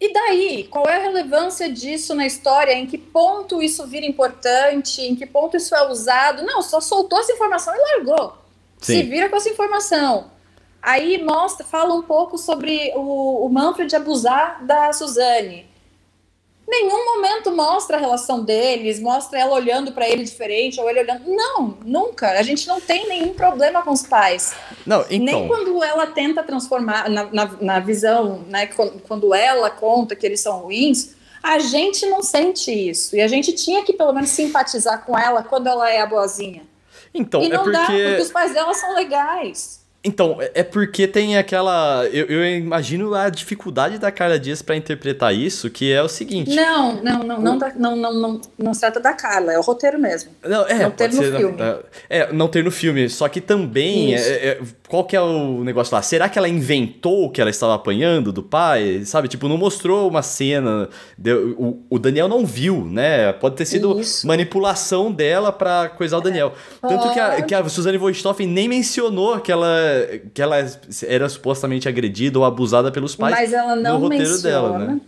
[0.03, 2.73] E daí, qual é a relevância disso na história?
[2.73, 5.01] Em que ponto isso vira importante?
[5.01, 6.43] Em que ponto isso é usado?
[6.43, 8.37] Não, só soltou essa informação e largou.
[8.79, 8.97] Sim.
[8.97, 10.29] Se vira com essa informação.
[10.81, 15.72] Aí mostra, fala um pouco sobre o, o Manfred abusar da Suzane
[16.73, 21.23] nenhum momento mostra a relação deles, mostra ela olhando para ele diferente, ou ele olhando.
[21.27, 22.31] Não, nunca.
[22.31, 24.55] A gente não tem nenhum problema com os pais.
[24.85, 25.19] Não, então...
[25.19, 28.67] Nem quando ela tenta transformar, na, na, na visão, né,
[29.07, 33.15] quando ela conta que eles são ruins, a gente não sente isso.
[33.15, 36.63] E a gente tinha que pelo menos simpatizar com ela quando ela é a boazinha.
[37.13, 37.77] Então, e é não é porque...
[37.77, 39.82] dá, porque os pais dela são legais.
[40.03, 42.05] Então, é, é porque tem aquela.
[42.11, 46.53] Eu, eu imagino a dificuldade da Carla Dias para interpretar isso, que é o seguinte.
[46.53, 49.97] Não, não, não, não, não, não, não, não se trata da Carla, é o roteiro
[49.97, 50.31] mesmo.
[50.43, 51.57] Não, é, não ter no ser, filme.
[52.09, 53.09] É, não ter no filme.
[53.09, 54.13] Só que também.
[54.13, 54.59] É, é,
[54.93, 56.03] qual que é o negócio lá?
[56.03, 59.01] Será que ela inventou que ela estava apanhando do pai?
[59.05, 59.27] Sabe?
[59.27, 60.87] Tipo, não mostrou uma cena.
[61.17, 63.33] Deu, o, o Daniel não viu, né?
[63.33, 64.27] Pode ter sido isso.
[64.27, 66.53] manipulação dela para coisar o Daniel.
[66.83, 66.87] É.
[66.87, 69.67] Tanto que a, que a Suzane Vostoffen nem mencionou que ela
[70.31, 70.57] que ela
[71.07, 74.43] era supostamente agredida ou abusada pelos pais mas ela não no roteiro menciona.
[74.43, 75.01] dela, né?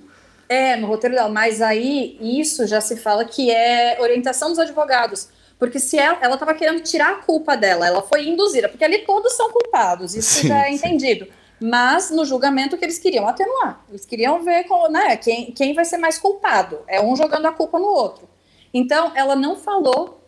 [0.49, 5.29] É, no roteiro dela, mas aí isso já se fala que é orientação dos advogados.
[5.57, 9.33] Porque se ela estava querendo tirar a culpa dela, ela foi induzida, porque ali todos
[9.33, 10.75] são culpados, isso sim, já é sim.
[10.75, 11.27] entendido.
[11.59, 15.97] Mas no julgamento que eles queriam atenuar, eles queriam ver né, quem, quem vai ser
[15.97, 16.79] mais culpado.
[16.87, 18.27] É um jogando a culpa no outro.
[18.73, 20.21] Então, ela não falou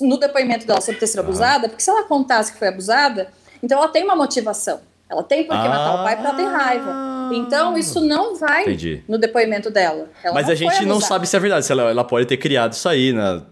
[0.00, 3.30] no depoimento dela sobre ter sido abusada, porque se ela contasse que foi abusada,
[3.62, 4.80] então ela tem uma motivação.
[5.08, 7.34] Ela tem por que ah, matar o pai porque ela tem raiva.
[7.34, 9.04] Então isso não vai entendi.
[9.06, 10.08] no depoimento dela.
[10.24, 12.72] Ela Mas a gente não sabe se é verdade, se ela, ela pode ter criado
[12.72, 13.42] isso aí, né?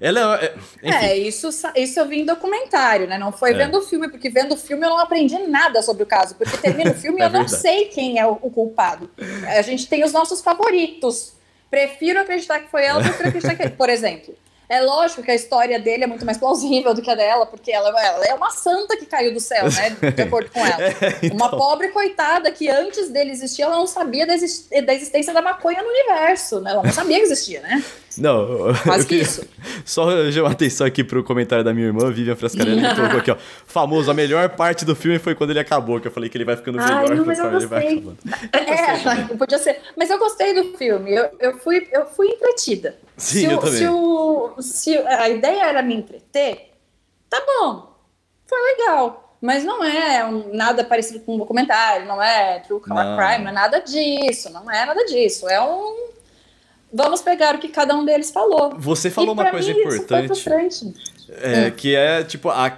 [0.00, 3.18] Ela é, é, isso, isso eu vi em documentário, né?
[3.18, 3.54] Não foi é.
[3.54, 6.56] vendo o filme, porque vendo o filme eu não aprendi nada sobre o caso, porque
[6.56, 9.10] termina o filme é eu não sei quem é o, o, culpado.
[9.46, 11.34] A gente tem os nossos favoritos.
[11.70, 14.34] Prefiro acreditar que foi ela do que acreditar que, por exemplo,
[14.70, 17.72] é lógico que a história dele é muito mais plausível do que a dela, porque
[17.72, 19.96] ela, ela é uma santa que caiu do céu, né?
[20.14, 20.80] De acordo com ela.
[20.80, 21.36] É, então...
[21.36, 25.82] Uma pobre coitada que antes dele existir, ela não sabia da, da existência da maconha
[25.82, 26.70] no universo, né?
[26.70, 27.84] Ela não sabia que existia, né?
[28.18, 29.46] Não, Quase que isso.
[29.84, 33.36] Só chamar atenção aqui pro comentário da minha irmã, Vivian Frascarelli, que colocou aqui, ó.
[33.66, 36.44] Famoso, a melhor parte do filme foi quando ele acabou, que eu falei que ele
[36.44, 37.04] vai ficando melhor.
[37.08, 38.04] Ai, não, mas eu gostei.
[38.52, 39.80] É, podia ser.
[39.96, 41.14] Mas eu gostei do filme.
[41.14, 42.96] Eu, eu, fui, eu fui entretida.
[43.16, 43.78] Sim, se eu o, também.
[43.78, 46.70] Se, o, se a ideia era me entreter,
[47.28, 47.94] tá bom.
[48.46, 49.36] Foi legal.
[49.40, 53.52] Mas não é um, nada parecido com um documentário, não é true crime, não é
[53.52, 55.48] nada disso, não é nada disso.
[55.48, 56.10] É um
[56.92, 58.74] vamos pegar o que cada um deles falou.
[58.78, 60.94] Você falou uma coisa mim, importante.
[61.28, 61.70] É, hum.
[61.76, 62.72] Que é, tipo, a,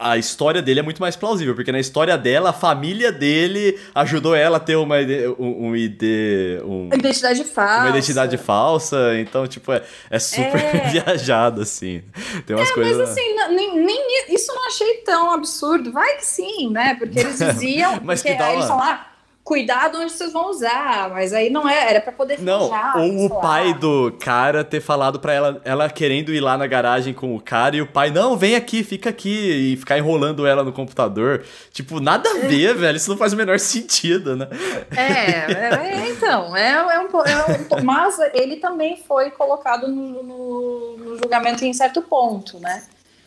[0.00, 4.34] a história dele é muito mais plausível, porque na história dela, a família dele ajudou
[4.34, 4.96] ela a ter uma,
[5.38, 6.02] um, um ID.
[6.64, 7.80] Um, identidade falsa.
[7.80, 10.88] Uma identidade falsa, então, tipo, é, é super é.
[10.88, 12.02] viajado, assim.
[12.46, 12.96] Tem umas é, coisas.
[12.96, 15.92] Mas assim, nem, nem isso eu não achei tão absurdo.
[15.92, 16.94] Vai que sim, né?
[16.94, 18.00] Porque eles diziam.
[18.02, 18.68] mas que, que dá eles uma...
[18.68, 19.06] falam, ah,
[19.50, 23.24] cuidado onde vocês vão usar, mas aí não é, era para poder Não, viajar, ou
[23.24, 27.34] o pai do cara ter falado para ela, ela querendo ir lá na garagem com
[27.34, 30.72] o cara e o pai, não, vem aqui, fica aqui e ficar enrolando ela no
[30.72, 31.42] computador.
[31.72, 34.46] Tipo, nada a ver, velho, isso não faz o menor sentido, né?
[34.96, 40.22] É, é, é então, é, é, um, é um, mas ele também foi colocado no,
[40.22, 42.84] no, no julgamento em certo ponto, né?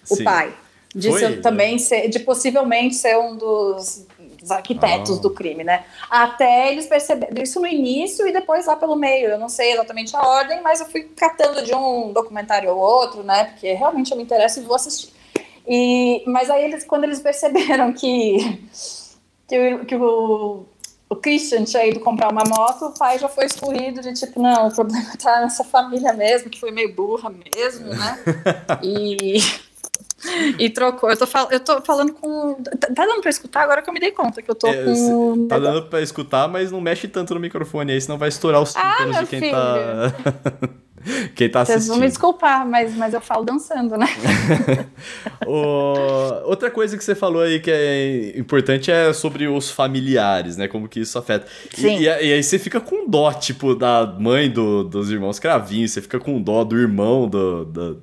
[0.09, 0.23] O Sim.
[0.23, 0.53] pai.
[0.95, 4.05] De foi, também ser, de possivelmente ser um dos
[4.43, 5.21] dos arquitetos ah.
[5.21, 5.85] do crime, né?
[6.09, 9.29] Até eles perceberam isso no início e depois lá pelo meio.
[9.29, 13.23] Eu não sei exatamente a ordem, mas eu fui catando de um documentário ou outro,
[13.23, 13.45] né?
[13.45, 15.11] Porque realmente eu me interesso e vou assistir.
[15.67, 18.67] E, mas aí eles, quando eles perceberam que,
[19.47, 20.65] que, que o,
[21.09, 24.67] o Christian tinha ido comprar uma moto, o pai já foi excluído de tipo, não,
[24.67, 28.19] o problema tá nessa família mesmo, que foi meio burra mesmo, né?
[28.83, 29.37] E
[30.57, 31.09] e trocou.
[31.09, 32.55] Eu tô, fal eu tô falando com.
[32.55, 34.83] Tá, tá dando pra escutar agora que eu me dei conta que eu tô é,
[34.83, 35.47] com.
[35.47, 38.75] Tá dando pra escutar, mas não mexe tanto no microfone aí, senão vai estourar os
[38.75, 39.51] ah, tímpanos ah, de quem filho.
[39.51, 40.13] tá.
[41.35, 41.79] quem tá assistindo.
[41.79, 44.07] Vocês vão me desculpar, mas, mas eu falo dançando, né?
[45.45, 45.93] o...
[46.45, 50.67] Outra coisa que você falou aí que é importante é sobre os familiares, né?
[50.67, 51.47] Como que isso afeta.
[51.73, 51.97] Sim.
[51.97, 55.91] E, e, e aí você fica com dó, tipo, da mãe do, dos irmãos Cravinhos,
[55.91, 58.01] você fica com dó do irmão do, do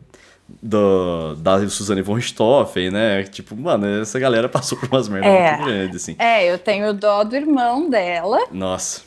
[0.63, 3.25] do, da Suzane von Richthofen, né?
[3.25, 6.17] Tipo, mano, essa galera passou por umas merdas é, muito grandes, assim.
[6.19, 8.39] É, eu tenho dó do irmão dela.
[8.51, 9.03] Nossa.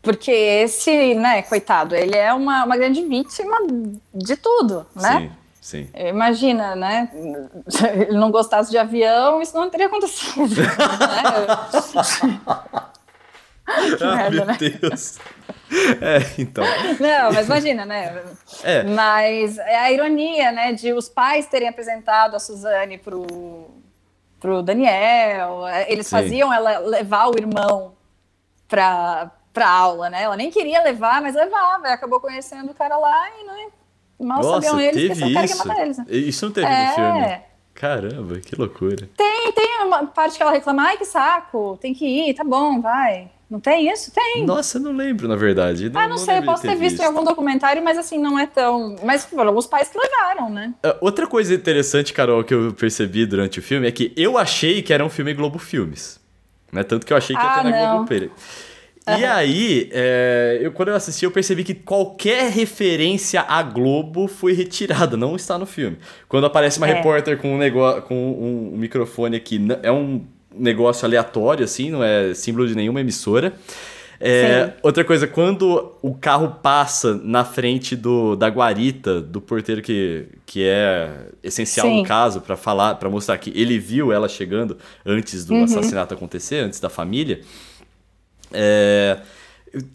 [0.00, 3.56] Porque esse, né, coitado, ele é uma, uma grande vítima
[4.14, 5.20] de tudo, né?
[5.20, 5.30] Sim.
[5.64, 5.88] Sim.
[5.94, 7.10] Imagina, né?
[7.68, 10.60] Se ele não gostasse de avião, isso não teria acontecido.
[10.60, 10.66] né?
[13.64, 14.56] que ah, merda, meu né?
[14.58, 15.18] Deus.
[16.00, 16.64] É, então.
[17.00, 18.22] Não, mas imagina, né?
[18.62, 18.82] É.
[18.84, 23.70] Mas é a ironia, né, de os pais terem apresentado a Suzane pro,
[24.38, 25.66] pro Daniel.
[25.66, 26.16] É, eles Sim.
[26.16, 27.94] faziam ela levar o irmão
[28.68, 30.22] pra, pra aula, né?
[30.22, 31.88] Ela nem queria levar, mas levava.
[31.88, 35.72] Acabou conhecendo o cara lá e não, mal Nossa, sabiam eles que esse cara isso?
[35.80, 35.98] eles.
[35.98, 36.04] Né?
[36.08, 36.86] Isso não teve é.
[36.86, 37.42] no filme.
[37.74, 39.08] Caramba, que loucura.
[39.16, 42.80] Tem, tem uma parte que ela reclama, ai que saco, tem que ir, tá bom,
[42.80, 43.30] vai.
[43.54, 44.10] Não tem isso?
[44.10, 44.44] Tem.
[44.44, 45.88] Nossa, eu não lembro, na verdade.
[45.88, 47.96] Não, ah, não, não sei, eu posso ter, ter visto, visto, em algum documentário, mas
[47.96, 48.96] assim, não é tão.
[49.04, 50.74] Mas foram os pais que levaram, né?
[50.84, 54.82] Uh, outra coisa interessante, Carol, que eu percebi durante o filme é que eu achei
[54.82, 56.18] que era um filme Globo Filmes.
[56.72, 56.82] Né?
[56.82, 58.22] Tanto que eu achei que ah, ia ter na Globo Play.
[59.06, 59.18] Uhum.
[59.18, 64.52] E aí, é, eu, quando eu assisti, eu percebi que qualquer referência à Globo foi
[64.52, 65.96] retirada, não está no filme.
[66.26, 66.94] Quando aparece uma é.
[66.94, 70.24] repórter com um negócio, com um, um microfone aqui, é um
[70.56, 73.52] negócio aleatório, assim, não é símbolo de nenhuma emissora.
[74.20, 80.26] É, outra coisa, quando o carro passa na frente do, da guarita do porteiro que,
[80.46, 81.98] que é essencial Sim.
[81.98, 85.64] no caso para falar, para mostrar que ele viu ela chegando antes do uhum.
[85.64, 87.40] assassinato acontecer, antes da família.
[88.52, 89.18] É,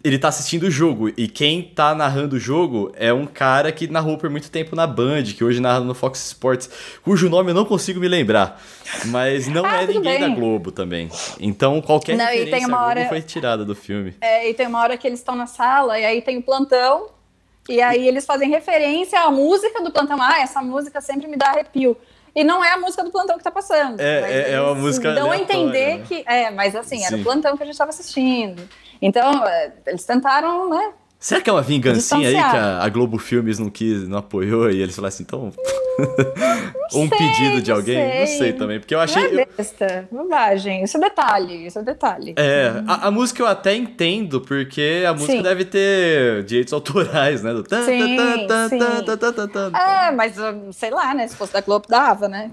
[0.04, 3.86] ele tá assistindo o jogo e quem tá narrando o jogo é um cara que
[3.86, 6.70] narrou por muito tempo na Band, que hoje narra no Fox Sports,
[7.02, 8.60] cujo nome eu não consigo me lembrar,
[9.06, 10.20] mas não ah, é ninguém bem.
[10.20, 11.08] da Globo também.
[11.38, 13.08] Então qualquer não, referência uma hora...
[13.08, 14.14] foi tirada do filme.
[14.20, 17.08] É, e tem uma hora que eles estão na sala e aí tem o plantão
[17.68, 20.20] e aí eles fazem referência à música do plantão.
[20.20, 21.96] Ah, essa música sempre me dá arrepio.
[22.34, 24.00] E não é a música do plantão que tá passando.
[24.00, 25.12] É, é, é uma música.
[25.14, 26.04] Dão a entender né?
[26.06, 26.24] que.
[26.26, 27.04] É, mas assim, Sim.
[27.04, 28.62] era o plantão que a gente estava assistindo.
[29.00, 30.94] Então, é, eles tentaram, né?
[31.20, 34.70] Será que é uma vingancinha aí que a, a, Globo Filmes não quis, não apoiou
[34.70, 35.52] e eles falaram assim, então.
[36.94, 37.94] Ou um sei, pedido de alguém?
[37.94, 38.20] Sei.
[38.20, 39.30] Não sei também, porque eu achei.
[39.30, 40.82] Não é besta, bobagem.
[40.82, 42.32] Isso é detalhe, isso é detalhe.
[42.38, 45.42] É, a, a música eu até entendo, porque a música sim.
[45.42, 47.52] deve ter direitos autorais, né?
[47.52, 48.16] Do tan, sim,
[48.48, 48.78] tan, sim.
[49.76, 50.36] É, mas
[50.72, 51.28] sei lá, né?
[51.28, 52.50] Se fosse da Globo, dava, né?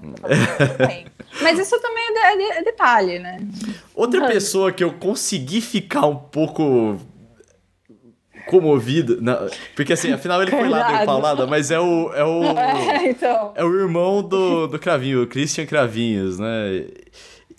[1.40, 3.38] mas isso também é, é detalhe, né?
[3.94, 6.98] Outra pessoa que eu consegui ficar um pouco
[8.48, 9.18] comovido.
[9.20, 12.12] Não, porque assim, afinal ele foi lá, deu paulada, mas é o.
[12.14, 13.52] É o, é, então.
[13.54, 16.84] é o irmão do, do Cravinho, o Christian Cravinhos, né?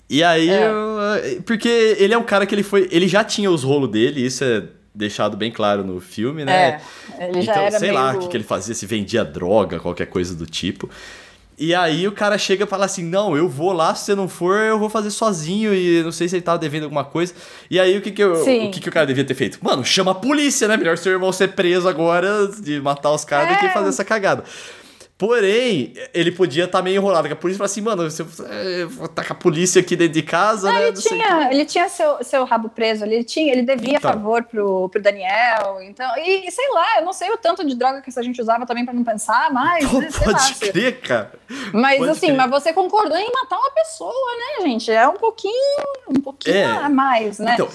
[0.10, 0.68] E aí, é.
[0.68, 2.90] eu, porque ele é um cara que ele foi.
[2.92, 6.82] Ele já tinha os rolos dele, isso é deixado bem claro no filme, né?
[7.18, 10.46] É, então, sei lá o que, que ele fazia, se vendia droga, qualquer coisa do
[10.46, 10.90] tipo.
[11.60, 14.30] E aí o cara chega e fala assim: Não, eu vou lá, se você não
[14.30, 15.74] for, eu vou fazer sozinho.
[15.76, 17.34] E não sei se ele tava devendo alguma coisa.
[17.70, 19.60] E aí o que, que, eu, o, que, que o cara devia ter feito?
[19.62, 20.78] Mano, chama a polícia, né?
[20.78, 23.54] Melhor seu irmão ser preso agora de matar os caras é.
[23.54, 23.74] do que é.
[23.74, 24.46] fazer essa cagada.
[25.20, 28.86] Porém, ele podia estar tá meio enrolado, porque a polícia fala assim, mano, você é,
[28.86, 30.88] vou tacar a polícia aqui dentro de casa, né?
[30.88, 34.14] Ele não tinha, ele tinha seu, seu rabo preso ali, ele, tinha, ele devia então.
[34.14, 38.02] favor pro, pro Daniel, então, e, sei lá, eu não sei o tanto de droga
[38.02, 40.10] que essa gente usava também para não pensar mais, Pô, né?
[40.18, 41.34] Pode lá, crer, cara.
[41.74, 42.38] Mas pode assim, crer.
[42.38, 44.90] mas você concordou em matar uma pessoa, né, gente?
[44.90, 46.66] É um pouquinho, um pouquinho pouquinho é.
[46.66, 47.54] a mais, né?
[47.54, 47.68] Então,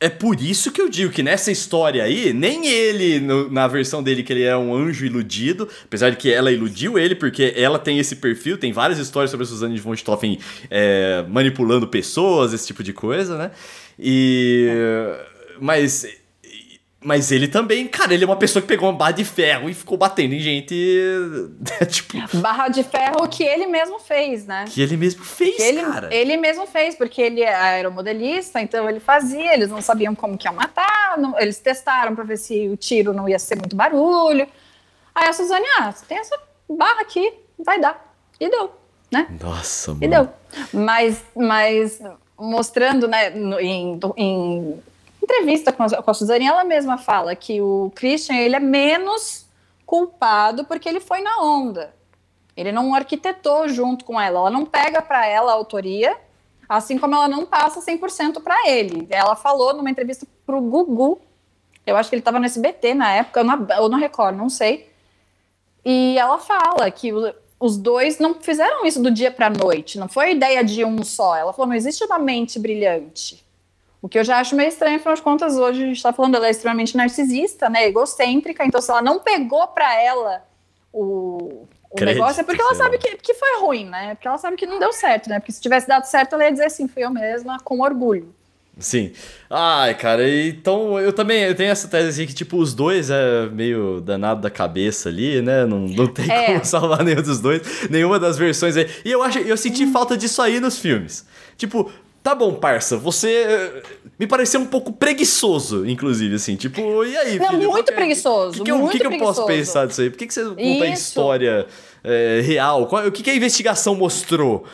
[0.00, 4.02] é por isso que eu digo que nessa história aí, nem ele, no, na versão
[4.02, 7.78] dele, que ele é um anjo iludido, apesar de que ela iludiu ele, porque ela
[7.78, 10.38] tem esse perfil, tem várias histórias sobre a Suzane von Stoffen
[10.70, 13.50] é, manipulando pessoas, esse tipo de coisa, né?
[13.98, 14.68] E.
[15.60, 16.06] Mas
[17.02, 19.74] mas ele também, cara, ele é uma pessoa que pegou uma barra de ferro e
[19.74, 20.74] ficou batendo em gente.
[21.88, 22.18] tipo.
[22.36, 24.66] Barra de ferro que ele mesmo fez, né?
[24.68, 26.14] Que ele mesmo fez, que ele, cara.
[26.14, 30.46] Ele mesmo fez, porque ele é aeromodelista, então ele fazia, eles não sabiam como que
[30.46, 34.46] ia matar, não, eles testaram pra ver se o tiro não ia ser muito barulho.
[35.14, 38.14] Aí a Suzane, ah, você tem essa barra aqui, vai dar.
[38.38, 38.72] E deu,
[39.10, 39.26] né?
[39.40, 40.04] Nossa, mano.
[40.04, 40.28] E deu.
[40.70, 41.98] Mas, mas
[42.38, 44.82] mostrando, né, em, em
[45.30, 49.46] entrevista com a, com a Suzane, ela mesma fala que o Christian ele é menos
[49.86, 51.94] culpado porque ele foi na onda.
[52.56, 54.40] Ele não arquitetou junto com ela.
[54.40, 56.16] Ela não pega para ela a autoria,
[56.68, 59.06] assim como ela não passa 100% para ele.
[59.10, 61.20] Ela falou numa entrevista pro Gugu,
[61.86, 63.42] eu acho que ele estava no SBT na época,
[63.80, 64.90] ou no Record, não sei.
[65.84, 67.10] E ela fala que
[67.58, 71.36] os dois não fizeram isso do dia para noite, não foi ideia de um só.
[71.36, 73.44] Ela falou: não existe uma mente brilhante.
[74.02, 76.34] O que eu já acho meio estranho, afinal de contas, hoje a gente está falando,
[76.34, 77.86] ela é extremamente narcisista, né?
[77.86, 80.42] Egocêntrica, então se ela não pegou para ela
[80.92, 84.14] o, o negócio, é porque ela sabe que, que foi ruim, né?
[84.14, 85.38] Porque ela sabe que não deu certo, né?
[85.38, 88.34] Porque se tivesse dado certo, ela ia dizer assim, fui eu mesma, com orgulho.
[88.78, 89.12] Sim.
[89.50, 93.46] Ai, cara, então eu também eu tenho essa tese assim que, tipo, os dois é
[93.50, 95.66] meio danado da cabeça ali, né?
[95.66, 96.46] Não, não tem é.
[96.46, 97.60] como salvar nenhum dos dois,
[97.90, 98.88] nenhuma das versões aí.
[99.04, 101.26] E eu acho, eu senti falta disso aí nos filmes.
[101.58, 103.82] Tipo, Tá bom, parça, você eh,
[104.18, 107.70] me pareceu um pouco preguiçoso, inclusive, assim, tipo, e aí, Não, filho?
[107.70, 108.60] muito preguiçoso.
[108.60, 110.10] O que, que, eu, que, que eu posso pensar disso aí?
[110.10, 110.84] Por que, que você conta Isso.
[110.84, 111.66] a história
[112.04, 112.86] é, real?
[112.86, 114.64] Qual, o que, que a investigação mostrou?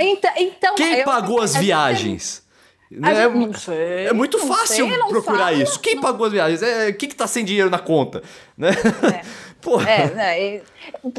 [0.00, 2.42] Então, então Quem pagou as viagens?
[2.90, 3.28] Né?
[3.28, 5.80] Não sei, é muito fácil sei, procurar fala, isso.
[5.80, 6.02] Quem não...
[6.02, 6.62] pagou as viagens?
[6.62, 8.22] É, quem que tá sem dinheiro na conta?
[8.56, 8.70] Né?
[8.70, 9.22] É.
[9.62, 9.88] Porra.
[9.88, 10.62] É, é,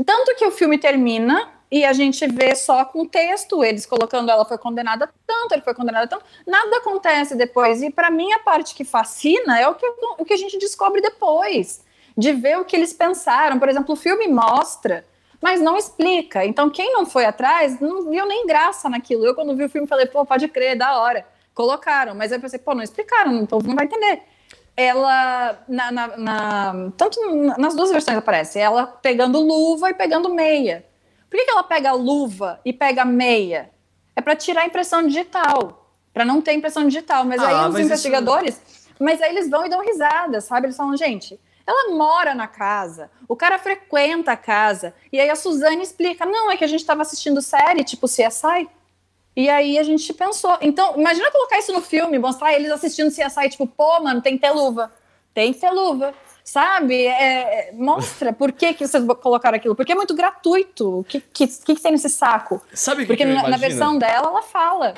[0.06, 4.46] tanto que o filme termina e a gente vê só com texto, eles colocando ela
[4.46, 7.82] foi condenada tanto, ele foi condenado tanto, nada acontece depois.
[7.82, 9.84] E para mim a parte que fascina é o que,
[10.20, 11.84] o que a gente descobre depois,
[12.16, 13.58] de ver o que eles pensaram.
[13.58, 15.04] Por exemplo, o filme mostra,
[15.42, 16.46] mas não explica.
[16.46, 19.26] Então quem não foi atrás não viu nem graça naquilo.
[19.26, 21.26] Eu quando vi o filme falei, pô, pode crer, da hora.
[21.56, 24.22] Colocaram, mas eu pensei, pô, não explicaram, o povo não vai entender
[24.78, 27.20] ela na, na, na, tanto
[27.60, 30.84] nas duas versões aparece ela pegando luva e pegando meia
[31.34, 33.72] por que, que ela pega a luva e pega a meia?
[34.16, 37.26] É para tirar a impressão digital, para não ter impressão digital.
[37.26, 38.94] Mas ah, aí os investigadores, isso...
[39.00, 40.68] mas aí eles vão e dão risada, sabe?
[40.68, 44.94] Eles falam, gente, ela mora na casa, o cara frequenta a casa.
[45.12, 48.70] E aí a Suzane explica: não, é que a gente estava assistindo série, tipo CSI.
[49.36, 50.56] E aí a gente pensou.
[50.62, 54.42] Então, imagina colocar isso no filme, mostrar eles assistindo CSI, tipo, pô, mano, tem que
[54.42, 54.94] ter luva.
[55.34, 57.06] Tem que ter luva sabe?
[57.06, 59.76] É, é, mostra por que, que vocês colocaram aquilo.
[59.76, 61.00] Porque é muito gratuito.
[61.00, 62.62] O que, que, que, tem nesse saco?
[62.74, 64.94] Sabe Porque que na, na, versão dela, ela fala.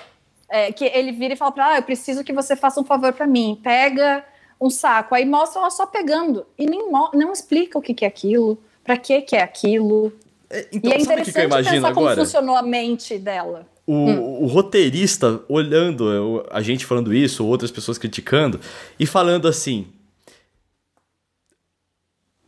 [0.48, 2.84] É, que ele vira e fala pra ela, ah, eu preciso que você faça um
[2.84, 3.60] favor para mim.
[3.64, 4.24] Pega
[4.60, 5.16] um saco.
[5.16, 6.46] Aí mostra ela só pegando.
[6.58, 10.14] E nem não explica o que, que é aquilo, para que, que é aquilo.
[10.50, 12.16] É, então, e é interessante eu imagino pensar agora?
[12.16, 13.68] como funcionou a mente dela.
[13.88, 14.44] O, hum.
[14.44, 18.60] o, roteirista olhando a gente falando isso, outras pessoas criticando,
[19.00, 19.88] e falando assim: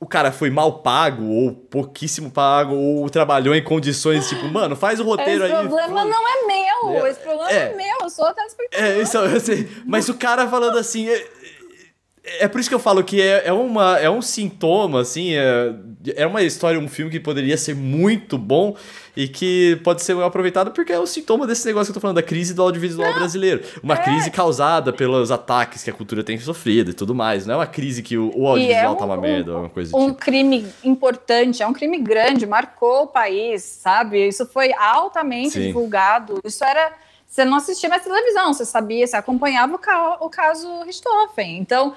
[0.08, 5.02] o cara foi mal pago, ou pouquíssimo pago, ou trabalhou em condições tipo, mano, faz
[5.02, 5.60] o roteiro esse aí.
[5.60, 8.88] Esse problema não é meu, é, esse problema é, é meu, eu sou telespectador.
[8.88, 9.70] É, isso, eu sei.
[9.86, 11.10] Mas o cara falando assim.
[12.28, 15.34] É, é por isso que eu falo que é, é, uma, é um sintoma, assim,
[15.34, 15.74] é,
[16.16, 18.76] é uma história, um filme que poderia ser muito bom
[19.16, 22.18] e que pode ser aproveitado porque é o sintoma desse negócio que eu tô falando,
[22.18, 23.64] da crise do audiovisual não, brasileiro.
[23.82, 23.98] Uma é.
[23.98, 27.46] crise causada pelos ataques que a cultura tem sofrido e tudo mais.
[27.46, 29.98] Não é uma crise que o, o audiovisual é um, tá uma merda, uma coisa
[29.98, 30.20] Um tipo.
[30.20, 34.28] crime importante, é um crime grande, marcou o país, sabe?
[34.28, 35.68] Isso foi altamente Sim.
[35.68, 36.40] divulgado.
[36.46, 36.94] Isso era
[37.28, 41.58] você não assistia mais televisão, você sabia, você acompanhava o, ca o caso Richthofen.
[41.58, 41.94] Então,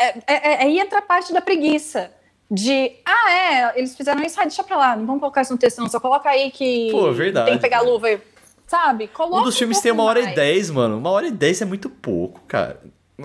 [0.00, 2.10] é, é, é, aí entra a parte da preguiça.
[2.50, 5.58] De, ah, é, eles fizeram isso, ah, deixa pra lá, não vamos colocar isso no
[5.58, 8.18] texto, não, só coloca aí que Pô, verdade, tem que pegar a luva e,
[8.66, 9.06] sabe?
[9.06, 10.32] Coloca um dos filmes um tem uma hora mais.
[10.32, 10.98] e dez, mano.
[10.98, 12.80] Uma hora e dez é muito pouco, cara.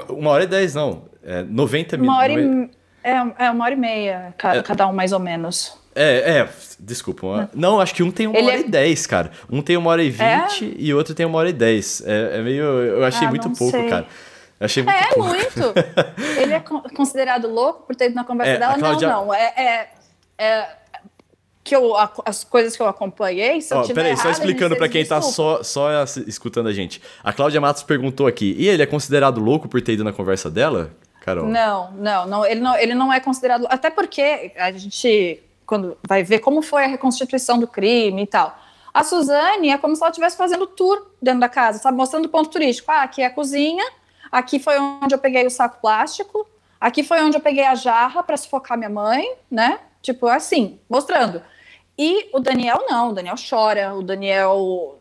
[0.10, 1.06] Uma hora e dez, não.
[1.24, 2.16] É 90 minutos.
[2.16, 2.70] Uma hora e...
[3.04, 4.64] É, é uma hora e meia, cada, é.
[4.64, 5.76] cada um mais ou menos.
[5.96, 6.50] É, é,
[6.80, 7.50] desculpa.
[7.54, 8.62] Não, acho que um tem uma Ele hora é...
[8.62, 9.32] e dez, cara.
[9.50, 10.12] Um tem uma hora e é?
[10.12, 10.76] vinte é?
[10.78, 12.04] e outro tem uma hora e dez.
[12.06, 12.64] É, é meio.
[12.64, 13.88] Eu achei ah, muito pouco, sei.
[13.88, 14.06] cara.
[14.60, 15.30] Achei muito É, pouco.
[15.30, 15.74] muito.
[16.40, 16.60] Ele é
[16.96, 18.78] considerado louco por ter ido na conversa é, dela?
[18.78, 19.08] Claudia...
[19.08, 19.34] Não, não.
[19.34, 19.90] É, é,
[20.38, 20.70] é,
[21.64, 21.94] que eu,
[22.24, 25.64] as coisas que eu acompanhei, se oh, eu Peraí, só explicando para quem está só,
[25.64, 25.90] só
[26.28, 27.02] escutando a gente.
[27.24, 30.50] A Cláudia Matos perguntou aqui, e ele é considerado louco por ter ido na conversa
[30.50, 30.92] dela?
[31.22, 31.48] Carol?
[31.48, 36.24] Não, não, não, ele não, ele não é considerado, até porque a gente, quando vai
[36.24, 38.56] ver como foi a reconstituição do crime e tal,
[38.94, 42.30] a Suzane é como se ela estivesse fazendo tour dentro da casa, sabe, mostrando o
[42.30, 43.84] ponto turístico, ah, aqui é a cozinha,
[44.32, 46.48] aqui foi onde eu peguei o saco plástico,
[46.80, 51.42] aqui foi onde eu peguei a jarra para sufocar minha mãe, né, tipo assim, mostrando.
[51.98, 55.00] E o Daniel não, o Daniel chora, o Daniel.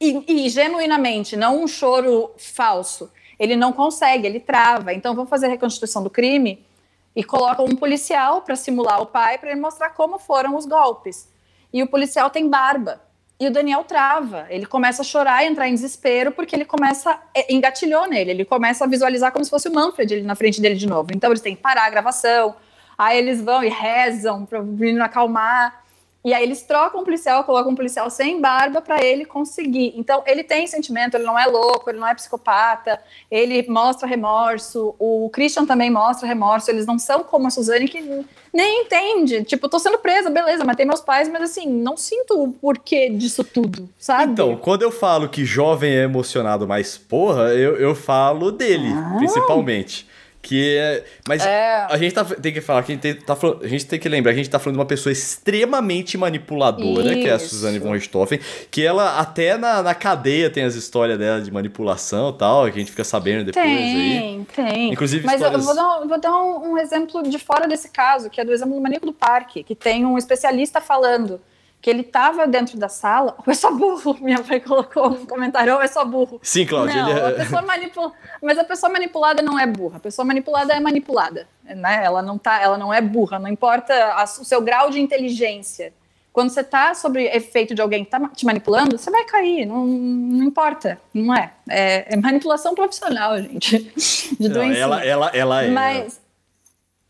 [0.00, 3.10] E, e, genuinamente, não um choro falso.
[3.38, 4.92] Ele não consegue, ele trava.
[4.92, 6.66] Então vamos fazer a reconstituição do crime
[7.14, 11.28] e colocam um policial para simular o pai, para ele mostrar como foram os golpes.
[11.72, 13.00] E o policial tem barba.
[13.42, 17.18] E o Daniel trava, ele começa a chorar e entrar em desespero porque ele começa,
[17.34, 20.60] é, engatilhou nele, ele começa a visualizar como se fosse o Manfred ele na frente
[20.60, 21.08] dele de novo.
[21.12, 22.54] Então eles têm que parar a gravação,
[22.96, 25.81] aí eles vão e rezam para o menino acalmar.
[26.24, 29.92] E aí eles trocam um policial, colocam um policial sem barba para ele conseguir.
[29.96, 34.94] Então ele tem sentimento, ele não é louco, ele não é psicopata, ele mostra remorso,
[35.00, 39.42] o Christian também mostra remorso, eles não são como a Suzane que nem entende.
[39.42, 43.42] Tipo, tô sendo presa, beleza, matei meus pais, mas assim, não sinto o porquê disso
[43.42, 44.32] tudo, sabe?
[44.32, 49.16] Então, quando eu falo que jovem é emocionado, mas porra, eu, eu falo dele, ah.
[49.18, 50.11] principalmente.
[50.42, 51.04] Que é.
[51.28, 51.86] Mas é.
[51.88, 54.08] a gente tá, tem que falar, que a gente, tem, tá, a gente tem que
[54.08, 57.22] lembrar, a gente tá falando de uma pessoa extremamente manipuladora, Isso.
[57.22, 61.16] que é a Suzane von Richthofen, que ela até na, na cadeia tem as histórias
[61.16, 64.20] dela de manipulação e tal, que a gente fica sabendo depois tem, aí.
[64.20, 64.92] Tem, tem.
[64.92, 65.60] Inclusive, Mas histórias...
[65.60, 68.52] eu vou dar, vou dar um, um exemplo de fora desse caso, que é do
[68.52, 71.40] exemplo do Maníaco do Parque, que tem um especialista falando
[71.82, 74.16] que ele estava dentro da sala, ou é só burro?
[74.20, 76.38] Minha mãe colocou um comentário, ou é só burro?
[76.40, 76.94] Sim, Cláudia.
[76.94, 77.28] Não, é...
[77.28, 78.12] a pessoa manipula...
[78.40, 79.96] Mas a pessoa manipulada não é burra.
[79.96, 81.48] A pessoa manipulada é manipulada.
[81.64, 82.04] Né?
[82.04, 85.92] Ela, não tá, ela não é burra, não importa a, o seu grau de inteligência.
[86.32, 89.84] Quando você está sob efeito de alguém que está te manipulando, você vai cair, não,
[89.86, 91.52] não importa, não é.
[91.68, 92.14] é.
[92.14, 93.92] é manipulação profissional, gente.
[94.40, 95.68] De não, ela, ela, ela é.
[95.68, 96.20] Mas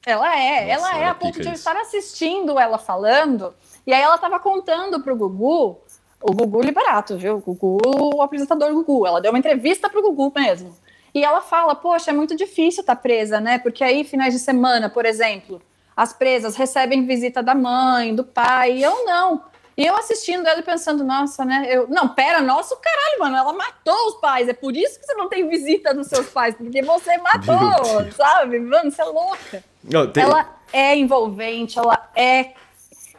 [0.05, 3.55] ela é, Nossa, ela é a ponto de eu estar assistindo ela falando
[3.87, 5.80] e aí ela tava contando pro Gugu,
[6.22, 7.37] o Gugu Liberato, viu?
[7.37, 7.80] O Gugu,
[8.16, 9.07] o apresentador Gugu.
[9.07, 10.74] Ela deu uma entrevista pro Gugu mesmo.
[11.14, 13.59] E ela fala, poxa, é muito difícil estar tá presa, né?
[13.59, 15.61] Porque aí, finais de semana, por exemplo,
[15.97, 19.43] as presas recebem visita da mãe, do pai, e eu não.
[19.76, 21.66] E eu assistindo ela e pensando, nossa, né?
[21.68, 24.49] Eu, não, pera, nosso caralho, mano, ela matou os pais.
[24.49, 28.59] É por isso que você não tem visita dos seus pais, porque você matou, sabe?
[28.59, 29.64] Mano, você é louca.
[29.83, 30.22] Não, tem...
[30.22, 32.53] Ela é envolvente, ela é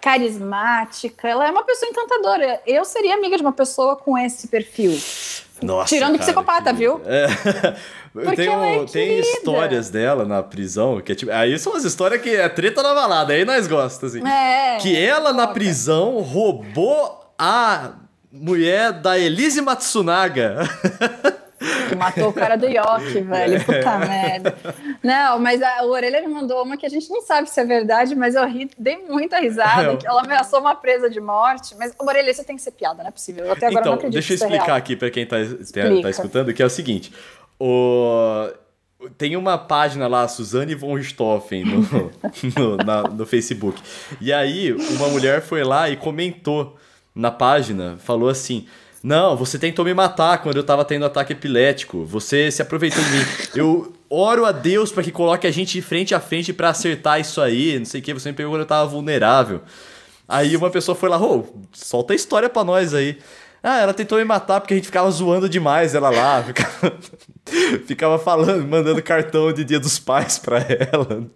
[0.04, 2.60] carismática, ela é uma pessoa encantadora.
[2.68, 4.92] Eu seria amiga de uma pessoa com esse perfil.
[5.62, 6.80] Nossa, Tirando cara, psicopata, que...
[6.80, 7.02] viu?
[7.06, 7.28] É.
[8.36, 11.32] tem, é tem histórias dela na prisão, que é tipo.
[11.32, 14.28] Aí são as histórias que é treta na balada, aí nós gostamos, assim.
[14.28, 17.94] É, que ela na prisão roubou a
[18.30, 20.58] mulher da Elise Matsunaga.
[21.90, 23.64] Que matou o cara do Yoki, velho.
[23.64, 24.56] Puta merda.
[25.02, 27.66] Não, mas a, o Orelha me mandou uma que a gente não sabe se é
[27.66, 29.98] verdade, mas eu ri, dei muita risada.
[29.98, 31.76] Que ela ameaçou uma presa de morte.
[31.78, 33.46] Mas, o Orelha, isso tem que ser piada, não é possível.
[33.46, 36.02] Eu até agora então, não acredito deixa eu é explicar aqui para quem tá, tá,
[36.02, 37.14] tá escutando, que é o seguinte.
[37.60, 38.50] O
[39.18, 41.82] tem uma página lá, Suzane von Richthofen, no,
[42.58, 43.82] no, na, no Facebook.
[44.22, 46.78] E aí, uma mulher foi lá e comentou
[47.14, 48.68] na página, falou assim:
[49.04, 52.06] não, você tentou me matar quando eu tava tendo ataque epilético.
[52.06, 53.26] Você se aproveitou de mim.
[53.54, 57.42] Eu oro a Deus para que coloque a gente frente a frente para acertar isso
[57.42, 57.78] aí.
[57.78, 58.14] Não sei o que.
[58.14, 59.62] Você me pegou quando eu tava vulnerável.
[60.26, 63.18] Aí uma pessoa foi lá, ô, oh, solta a história pra nós aí.
[63.62, 66.42] Ah, ela tentou me matar porque a gente ficava zoando demais ela lá.
[66.48, 66.98] Ficava,
[67.86, 71.30] ficava falando, mandando cartão de dia dos pais pra ela.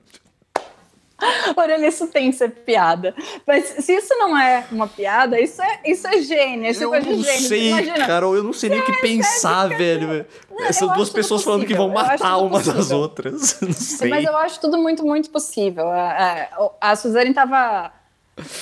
[1.56, 3.16] Orelha, isso tem que ser piada.
[3.46, 6.70] Mas se isso não é uma piada, isso é, isso é gênio.
[6.70, 7.48] Isso eu é não gênio.
[7.48, 10.26] sei, Imagina, Carol, eu não sei nem o que pensar, velho.
[10.50, 13.60] Não, Essas duas pessoas falando que vão matar umas das outras.
[13.62, 14.10] Não sei.
[14.10, 15.88] Mas eu acho tudo muito, muito possível.
[15.90, 16.50] A,
[16.82, 17.92] a, a Suzane tava.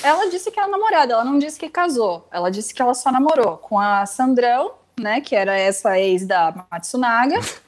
[0.02, 2.26] Ela disse que era namorada, ela não disse que casou.
[2.32, 5.20] Ela disse que ela só namorou com a Sandrão, né?
[5.20, 7.38] Que era essa ex da Matsunaga.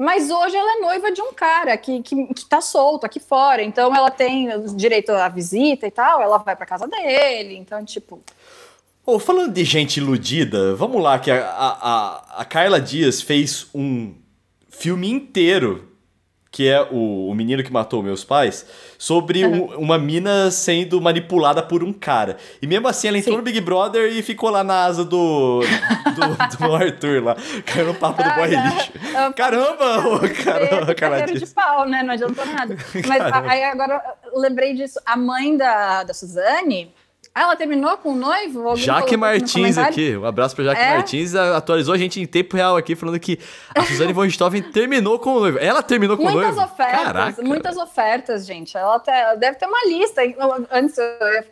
[0.00, 3.62] Mas hoje ela é noiva de um cara que, que, que tá solto aqui fora.
[3.62, 7.54] Então ela tem direito à visita e tal, ela vai pra casa dele.
[7.58, 8.18] Então, tipo.
[9.04, 14.14] Oh, falando de gente iludida, vamos lá, que a, a, a Carla Dias fez um
[14.70, 15.89] filme inteiro
[16.50, 18.66] que é o, o menino que matou meus pais,
[18.98, 19.70] sobre uhum.
[19.70, 22.36] um, uma mina sendo manipulada por um cara.
[22.60, 23.38] E mesmo assim ela entrou Sim.
[23.38, 27.36] no Big Brother e ficou lá na asa do, do, do Arthur lá.
[27.64, 28.92] Caiu no papo ah, do boy lixo.
[29.36, 30.04] Caramba!
[30.06, 31.26] Oh, caramba, cara.
[31.26, 32.02] de pau, né?
[32.02, 32.76] Não adiantou nada.
[33.06, 34.02] Mas aí agora
[34.34, 35.00] lembrei disso.
[35.06, 36.92] A mãe da, da Suzane
[37.40, 38.68] Ah, ela terminou com o noivo?
[38.68, 40.94] Alguém Jaque Martins aqui, um abraço pra Jaque é?
[40.96, 43.38] Martins, atualizou a gente em tempo real aqui, falando que
[43.74, 45.58] a Suzane von Richthofen terminou com o noivo.
[45.58, 46.60] Ela terminou com muitas o noivo?
[46.60, 47.42] Ofertas, Caraca.
[47.42, 48.76] Muitas ofertas, gente.
[48.76, 50.20] Ela, até, deve ter uma lista.
[50.70, 51.06] Antes eu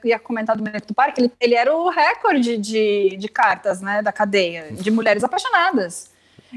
[0.05, 4.03] ia comentar do Menino do Parque, ele, ele era o recorde de, de cartas, né,
[4.03, 6.11] da cadeia, de mulheres apaixonadas.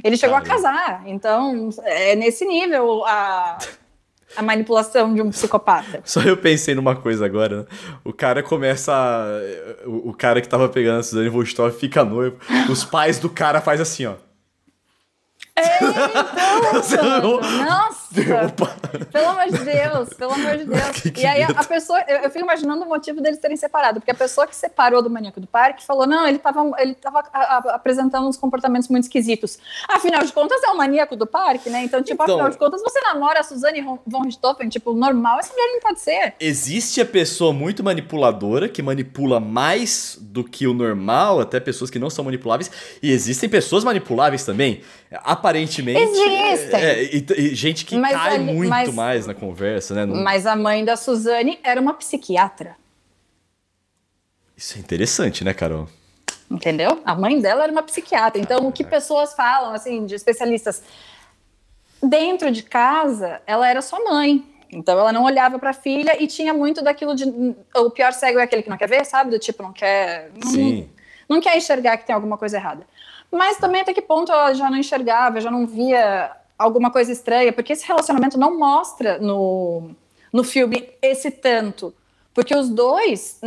[0.03, 3.57] Ele chegou a casar, então é nesse nível a
[4.35, 6.01] a manipulação de um psicopata.
[6.05, 7.61] Só eu pensei numa coisa agora.
[7.61, 7.65] Né?
[8.03, 8.93] O cara começa.
[8.93, 9.87] A...
[9.87, 12.37] O, o, cara que tava pegando a Suzane Vostov fica noivo.
[12.69, 14.15] Os pais do cara faz assim, ó.
[15.57, 18.00] Então, nossa!
[18.45, 18.75] Opa.
[19.11, 21.01] Pelo amor de Deus, pelo amor de Deus.
[21.01, 23.99] Que que e aí a pessoa, eu, eu, fico imaginando o motivo deles terem separado,
[23.99, 27.23] porque a pessoa que separou do maníaco do parque falou: não, ele estava ele tava
[27.31, 29.57] a, a, apresentando uns comportamentos muito esquisitos.
[29.87, 31.83] Afinal de contas, é o maníaco do parque, né?
[31.83, 35.53] Então, tipo, então, afinal de contas, você namora a Suzane von Richthofen, tipo, normal, essa
[35.53, 36.33] mulher não pode ser.
[36.39, 41.99] Existe a pessoa muito manipuladora, que manipula mais do que o normal, até pessoas que
[41.99, 44.81] não são manipuláveis, e existem pessoas manipuláveis também.
[45.23, 45.99] Aparentemente.
[45.99, 46.79] Existem.
[46.79, 50.05] É, e, e gente que mas cai ali, muito mas, mais na conversa, né?
[50.05, 52.75] Mas a mãe da Suzane era uma psiquiatra.
[54.57, 55.87] Isso é interessante, né, Carol?
[56.49, 57.01] Entendeu?
[57.05, 58.41] A mãe dela era uma psiquiatra.
[58.41, 60.83] Então, o que pessoas falam, assim, de especialistas,
[62.03, 64.45] dentro de casa, ela era sua mãe.
[64.69, 67.25] Então, ela não olhava para a filha e tinha muito daquilo de.
[67.75, 69.31] O pior cego é aquele que não quer ver, sabe?
[69.31, 70.31] Do tipo, não quer.
[70.43, 70.89] Sim.
[71.27, 72.85] Não, não quer enxergar que tem alguma coisa errada.
[73.31, 76.31] Mas também até que ponto ela já não enxergava, já não via
[76.61, 79.91] alguma coisa estranha, porque esse relacionamento não mostra no,
[80.31, 81.93] no filme esse tanto.
[82.33, 83.39] Porque os dois,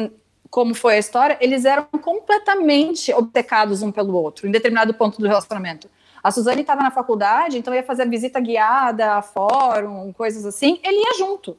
[0.50, 5.26] como foi a história, eles eram completamente obcecados um pelo outro, em determinado ponto do
[5.26, 5.88] relacionamento.
[6.22, 11.18] A Suzane estava na faculdade, então ia fazer visita guiada, fórum, coisas assim, ele ia
[11.18, 11.56] junto.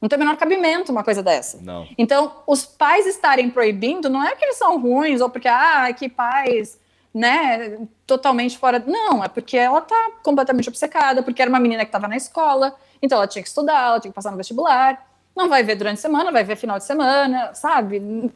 [0.00, 1.60] Não tem o menor cabimento uma coisa dessa.
[1.62, 1.86] Não.
[1.96, 6.08] Então, os pais estarem proibindo não é porque eles são ruins ou porque, ah, que
[6.08, 6.80] pais
[7.14, 8.82] né, totalmente fora.
[8.86, 12.74] Não, é porque ela tá completamente obcecada, porque era uma menina que estava na escola,
[13.00, 15.06] então ela tinha que estudar, ela tinha que passar no vestibular.
[15.34, 18.30] Não vai ver durante a semana, vai ver final de semana, sabe?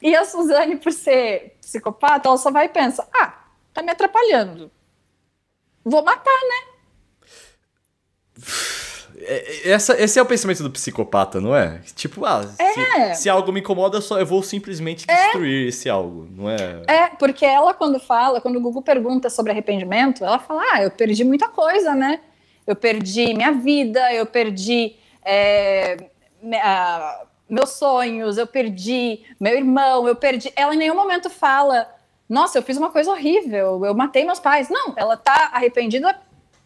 [0.00, 3.34] E a Suzane, por ser psicopata, ela só vai e pensa: ah,
[3.72, 4.70] tá me atrapalhando.
[5.84, 6.72] Vou matar, né?
[9.24, 11.80] É, essa, esse é o pensamento do psicopata, não é?
[11.94, 13.14] Tipo, ah, é.
[13.14, 15.14] se, se, algo me incomoda, só eu vou simplesmente é.
[15.14, 15.68] destruir é.
[15.68, 16.82] esse algo, não é?
[16.86, 20.90] É, porque ela quando fala, quando o Google pergunta sobre arrependimento, ela fala, ah, eu
[20.90, 22.20] perdi muita coisa, né?
[22.66, 24.94] Eu perdi minha vida, eu perdi
[25.24, 25.96] é,
[27.48, 30.52] meus sonhos, eu perdi meu irmão, eu perdi...
[30.56, 31.88] Ela em nenhum momento fala,
[32.28, 34.68] nossa, eu fiz uma coisa horrível, eu matei meus pais.
[34.70, 36.18] Não, ela tá arrependida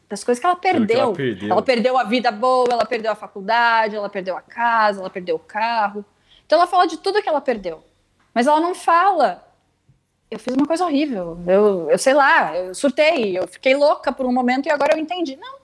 [0.09, 0.99] das coisas que ela perdeu.
[0.99, 1.51] Ela, perdeu.
[1.51, 5.37] ela perdeu a vida boa, ela perdeu a faculdade, ela perdeu a casa, ela perdeu
[5.37, 6.05] o carro.
[6.47, 7.83] Então ela fala de tudo que ela perdeu.
[8.33, 9.45] Mas ela não fala.
[10.31, 11.39] Eu fiz uma coisa horrível.
[11.47, 14.99] Eu, eu sei lá, eu surtei, eu fiquei louca por um momento e agora eu
[14.99, 15.37] entendi.
[15.37, 15.57] Não.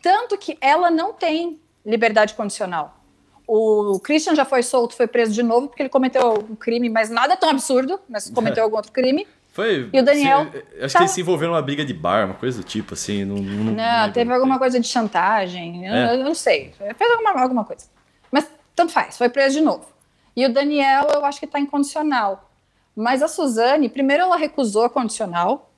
[0.00, 2.98] Tanto que ela não tem liberdade condicional.
[3.46, 7.10] O Christian já foi solto, foi preso de novo porque ele cometeu um crime, mas
[7.10, 9.26] nada tão absurdo, mas cometeu algum outro crime.
[9.52, 9.90] Foi.
[9.92, 10.50] E o Daniel.
[10.50, 10.98] Se, acho tá...
[10.98, 13.24] que ele se envolveu numa briga de bar, uma coisa do tipo, assim.
[13.24, 15.86] Não, não, não teve alguma coisa de chantagem.
[15.86, 16.14] Eu, é.
[16.14, 16.72] eu, não sei.
[16.96, 17.84] Fez alguma, alguma coisa.
[18.30, 19.86] Mas tanto faz, foi preso de novo.
[20.34, 22.50] E o Daniel, eu acho que está incondicional.
[22.96, 25.70] Mas a Suzane, primeiro ela recusou a condicional,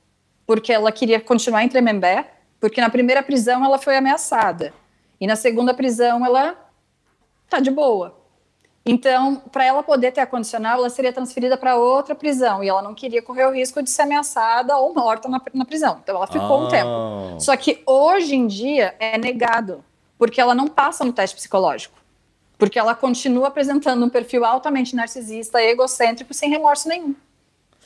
[0.46, 4.72] porque ela queria continuar em Tremembé, porque na primeira prisão ela foi ameaçada.
[5.20, 6.56] E na segunda prisão ela
[7.48, 8.23] tá de boa.
[8.86, 12.82] Então, para ela poder ter a condicional, ela seria transferida para outra prisão e ela
[12.82, 16.00] não queria correr o risco de ser ameaçada ou morta na, na prisão.
[16.02, 16.64] Então, ela ficou ah.
[16.64, 17.40] um tempo.
[17.40, 19.82] Só que hoje em dia é negado,
[20.18, 21.96] porque ela não passa no teste psicológico.
[22.58, 27.14] Porque ela continua apresentando um perfil altamente narcisista, egocêntrico, sem remorso nenhum.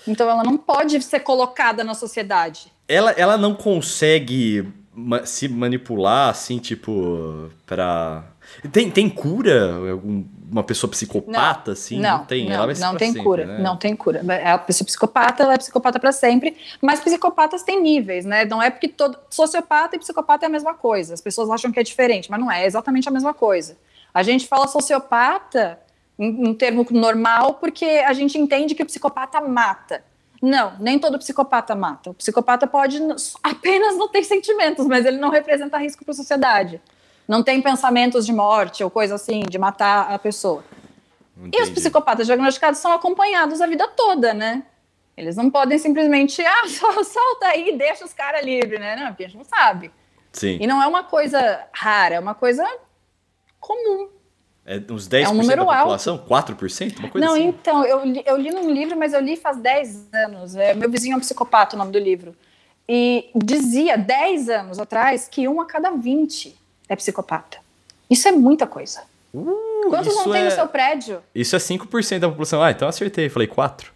[0.06, 2.72] Então, ela não pode ser colocada na sociedade.
[2.88, 8.24] Ela, ela não consegue ma se manipular, assim, tipo, para
[8.72, 9.78] tem, tem cura?
[10.50, 12.00] Uma pessoa psicopata, não, assim?
[12.00, 12.48] Não, não tem.
[12.48, 13.46] Não, ela não tem sempre, cura.
[13.46, 13.58] Né?
[13.58, 14.24] Não tem cura.
[14.28, 16.56] É a pessoa psicopata, ela é psicopata para sempre.
[16.80, 18.44] Mas psicopatas têm níveis, né?
[18.44, 21.14] Não é porque todo sociopata e psicopata é a mesma coisa.
[21.14, 22.64] As pessoas acham que é diferente, mas não é.
[22.64, 23.76] É exatamente a mesma coisa.
[24.12, 25.78] A gente fala sociopata
[26.18, 30.02] em um termo normal porque a gente entende que o psicopata mata.
[30.40, 32.10] Não, nem todo psicopata mata.
[32.10, 33.00] O psicopata pode
[33.42, 36.80] apenas não ter sentimentos, mas ele não representa risco para a sociedade
[37.28, 40.64] não tem pensamentos de morte ou coisa assim, de matar a pessoa.
[41.36, 41.58] Entendi.
[41.58, 44.62] E os psicopatas diagnosticados são acompanhados a vida toda, né?
[45.14, 46.62] Eles não podem simplesmente, ah,
[47.04, 48.96] solta aí, deixa os caras livres, né?
[48.96, 49.90] Não, porque a gente não sabe.
[50.32, 50.58] Sim.
[50.60, 52.66] E não é uma coisa rara, é uma coisa
[53.60, 54.08] comum.
[54.64, 56.18] É uns 10% É um número da população?
[56.18, 56.98] 4%?
[56.98, 57.44] Uma coisa Não, assim.
[57.46, 60.56] então, eu li, eu li num livro, mas eu li faz 10 anos.
[60.56, 62.34] É, meu vizinho é um psicopata, o nome do livro.
[62.88, 66.56] E dizia 10 anos atrás que um a cada 20
[66.88, 67.58] é psicopata.
[68.08, 69.02] Isso é muita coisa.
[69.34, 70.44] Uh, Quantos não tem é...
[70.46, 71.22] no seu prédio?
[71.34, 72.62] Isso é 5% da população.
[72.62, 73.28] Ah, então acertei.
[73.28, 73.92] Falei 4.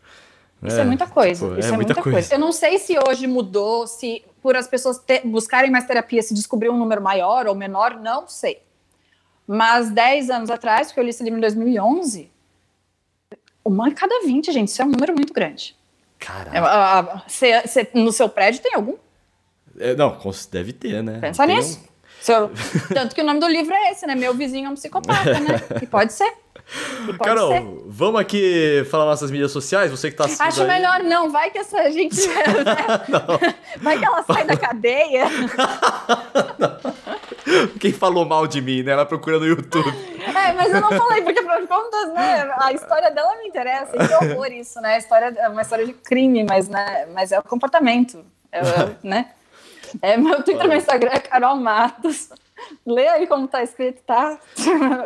[0.64, 1.45] Isso é, muita coisa.
[1.49, 2.34] pô, isso é, muita coisa.
[2.34, 6.32] Eu não sei se hoje mudou, se por as pessoas te- buscarem mais terapia se
[6.32, 8.62] descobriu um número maior ou menor, não sei.
[9.47, 12.30] Mas 10 anos atrás, porque eu li esse livro em 2011,
[13.64, 15.76] uma a cada 20, gente, isso é um número muito grande.
[16.53, 18.95] É, cê- cê- no seu prédio tem algum?
[19.78, 20.16] É, não,
[20.51, 21.18] deve ter, né?
[21.20, 21.80] Pensa Tem nisso.
[22.23, 22.51] Seu-
[22.95, 24.14] Tanto que o nome do livro é esse, né?
[24.14, 25.61] Meu vizinho é um psicopata, né?
[25.83, 26.33] E pode ser.
[27.03, 27.66] E pode Carol, ser.
[27.89, 29.91] vamos aqui falar nossas mídias sociais?
[29.91, 30.68] Você que tá assistindo Acho aí.
[30.68, 32.16] melhor não, vai que essa gente.
[33.83, 35.25] vai que ela sai da cadeia.
[37.81, 38.93] Quem falou mal de mim, né?
[38.93, 39.89] Ela procura no YouTube.
[40.25, 42.55] É, mas eu não falei, porque afinal de contas, né?
[42.59, 43.91] A história dela me interessa.
[43.97, 44.95] E que horror isso, né?
[44.95, 48.25] A história é uma história de crime, mas, né, mas é o comportamento.
[48.53, 49.31] É, é, né?
[50.01, 52.28] É, meu Twitter e meu Instagram é Carol Matos.
[52.86, 54.38] Lê aí como tá escrito, tá?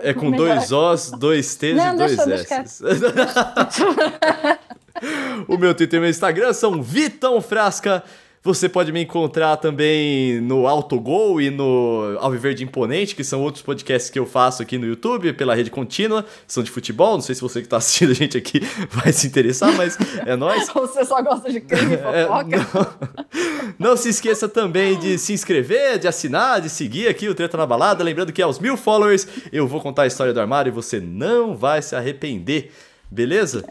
[0.03, 2.85] É com dois Os, dois T's Não, e dois deixa- deixa S.
[5.49, 8.05] o meu Twitter e meu Instagram são Vitão Frasca.
[8.47, 14.09] Você pode me encontrar também no Autogol e no Alviverde Imponente, que são outros podcasts
[14.09, 17.15] que eu faço aqui no YouTube, pela rede contínua, são de futebol.
[17.15, 20.37] Não sei se você que está assistindo a gente aqui vai se interessar, mas é
[20.37, 20.69] nóis.
[20.73, 22.97] Você só gosta de crime e É, fofoca?
[23.79, 27.57] não, não se esqueça também de se inscrever, de assinar, de seguir aqui o Treta
[27.57, 28.05] na Balada.
[28.05, 31.57] Lembrando que aos mil followers eu vou contar a história do armário e você não
[31.57, 32.71] vai se arrepender,
[33.11, 33.65] beleza?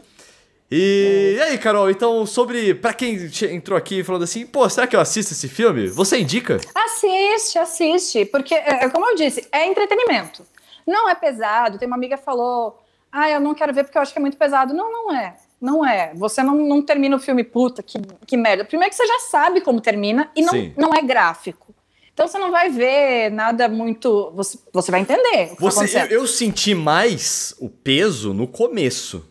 [0.70, 2.74] E, e aí, Carol, então sobre.
[2.74, 5.86] Pra quem entrou aqui falando assim, pô, será que eu assisto esse filme?
[5.88, 6.60] Você indica?
[6.74, 8.24] Assiste, assiste.
[8.24, 10.44] Porque, é, é como eu disse, é entretenimento.
[10.86, 11.78] Não é pesado.
[11.78, 12.78] Tem uma amiga que falou:
[13.10, 14.74] Ah, eu não quero ver porque eu acho que é muito pesado.
[14.74, 15.36] Não, não é.
[15.60, 16.12] Não é.
[16.14, 18.64] Você não, não termina o filme, puta, que, que merda.
[18.64, 20.74] Primeiro que você já sabe como termina e não, Sim.
[20.76, 21.74] não é gráfico.
[22.12, 24.32] Então você não vai ver nada muito.
[24.34, 26.12] Você, você vai entender tá Você, eu, acontecendo.
[26.12, 29.24] eu senti mais o peso no começo.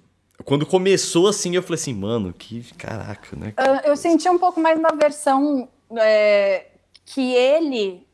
[0.45, 3.53] Quando começou assim, eu falei assim, mano, que caraca, né?
[3.57, 5.67] Ah, eu senti um pouco mais na versão
[5.97, 6.67] é,
[7.03, 8.05] que ele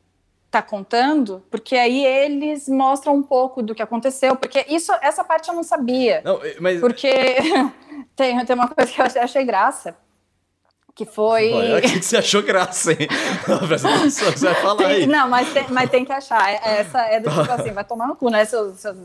[0.50, 5.48] tá contando, porque aí eles mostram um pouco do que aconteceu, porque isso, essa parte
[5.48, 6.22] eu não sabia.
[6.24, 6.80] Não, mas.
[6.80, 7.10] Porque
[8.16, 9.96] tem, tem uma coisa que eu achei graça,
[10.94, 11.52] que foi.
[11.52, 13.08] Olha, o que você achou graça, hein?
[13.66, 15.06] Presta atenção, você vai falar aí.
[15.06, 16.48] Não, mas tem, mas tem que achar.
[16.50, 18.44] É- Essa é do tipo assim, vai tomar no cu, né?
[18.44, 18.96] Seus, seus,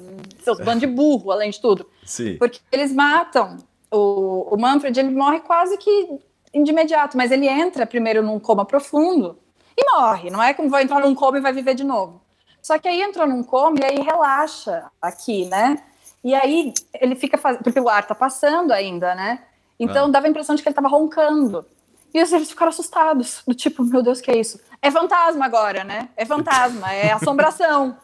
[0.43, 1.89] seus bandos de burro, além de tudo.
[2.05, 2.35] Sim.
[2.37, 3.57] Porque eles matam.
[3.89, 6.19] O, o Manfred, ele morre quase que
[6.53, 9.37] de imediato, mas ele entra primeiro num coma profundo
[9.77, 10.29] e morre.
[10.29, 12.21] Não é como vai entrar num coma e vai viver de novo.
[12.61, 15.77] Só que aí entrou num coma e aí relaxa aqui, né?
[16.23, 17.63] E aí ele fica fazendo.
[17.63, 19.39] Porque o ar tá passando ainda, né?
[19.79, 20.09] Então Ah.
[20.09, 21.63] dava a impressão de que ele tava roncando.
[22.13, 24.59] E os eles ficaram assustados, do tipo, meu Deus, que é isso?
[24.81, 26.09] É fantasma agora, né?
[26.15, 27.97] É fantasma, é assombração.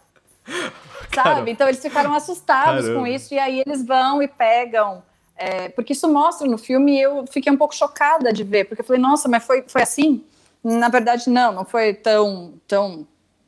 [1.10, 1.38] Caramba.
[1.38, 1.52] Sabe?
[1.52, 3.00] Então eles ficaram assustados Caramba.
[3.00, 5.04] com isso, e aí eles vão e pegam.
[5.38, 8.82] é, porque isso mostra no filme e eu fiquei um pouco chocada de ver, porque
[8.82, 10.24] eu falei, nossa, mas foi, foi assim?
[10.64, 13.08] Na verdade, não, não foi tão, tão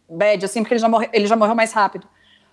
[0.09, 2.07] bad assim, porque ele já, morre, ele já morreu mais rápido.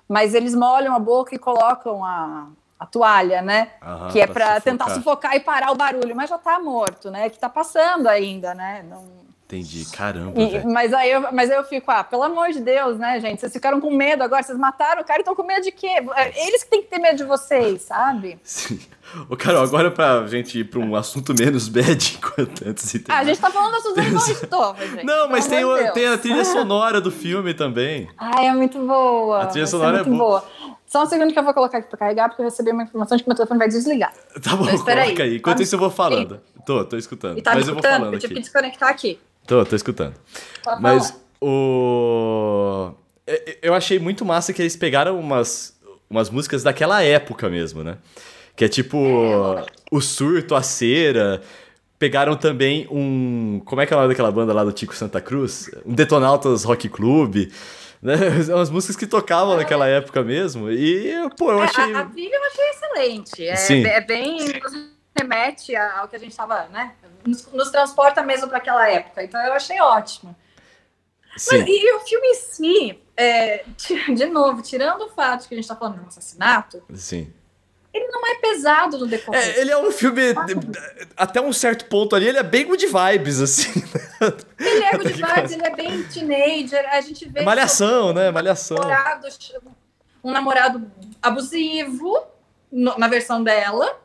[0.09, 2.49] Mas eles molham a boca e colocam a,
[2.83, 3.71] a toalha, né?
[3.83, 7.11] Aham, que é pra para tentar sufocar e parar o barulho, mas já tá morto,
[7.11, 7.29] né?
[7.31, 8.85] Que tá passando ainda, né?
[8.89, 9.85] Não, Entendi.
[9.93, 13.21] Caramba, e- mas, aí eu, mas aí eu fico, ah, pelo amor de Deus, né,
[13.21, 13.39] gente?
[13.39, 15.89] Vocês ficaram com medo agora, vocês mataram o cara e estão com medo de quê?
[16.17, 18.39] É, Eles que têm que ter medo de vocês, sabe?
[18.45, 18.81] Sim.
[19.29, 23.25] Ô, Carol, agora pra gente ir pra um assunto menos bad enquanto antes Ah, a
[23.25, 25.05] gente tá falando da Suzane Torres, gente.
[25.05, 28.09] Não, mas tem, o- tem a trilha sonora do filme também.
[28.19, 29.43] Ai, é muito boa.
[29.43, 30.41] A trilha sonora é muito boa.
[30.41, 30.77] boa.
[30.87, 33.17] Só um segundo que eu vou colocar aqui pra carregar, porque eu recebi uma informação
[33.17, 34.13] de que meu telefone vai desligar.
[34.43, 35.37] Tá bom, Mas espera coloca aí.
[35.37, 36.41] Enquanto Tá isso eu vou falando.
[36.67, 37.39] Tô, tô escutando.
[37.39, 38.49] E tá mas me eu vou escutando, falando eu tive que aqui.
[38.49, 39.19] desconectar aqui.
[39.47, 40.15] Tô, tô escutando.
[40.63, 41.21] Pode Mas falar.
[41.41, 42.93] o.
[43.27, 45.77] é- Eu achei muito massa que eles pegaram umas,
[46.09, 47.97] umas músicas daquela época mesmo, né?
[48.55, 48.99] Que é tipo
[49.91, 51.43] o surto, a cera.
[51.99, 53.61] Pegaram também um.
[53.65, 55.71] Como é que é o nome daquela banda lá do Tico Santa Cruz?
[55.87, 57.51] Um Detonautas Rock Club.
[58.03, 58.15] Né?
[58.53, 60.71] Umas músicas que tocavam naquela época mesmo.
[60.71, 61.95] E, pô, eu É, achei.
[61.95, 63.47] a, a trilha eu achei excelente.
[63.47, 63.87] É, Sim.
[63.87, 64.39] é bem.
[65.17, 66.93] remete ao que a gente estava, né?
[67.25, 69.23] Nos, nos transporta mesmo para aquela época.
[69.23, 70.35] Então eu achei ótimo.
[71.33, 71.65] Mas, Sim.
[71.67, 73.65] e o filme em si, é,
[74.13, 77.33] de novo, tirando o fato que a gente está falando de um assassinato, Sim.
[77.93, 79.41] Ele não é pesado no decorrer.
[79.41, 80.21] É, ele é um filme.
[81.17, 83.71] Até um certo ponto ali, ele é bem good vibes, assim.
[84.59, 87.41] Ele é good vibes, ele é bem teenager, a gente vê...
[87.41, 88.31] É malhação, né?
[88.31, 88.79] Malhação.
[88.79, 89.29] namorado,
[90.25, 92.23] um namorado abusivo
[92.71, 94.01] na versão dela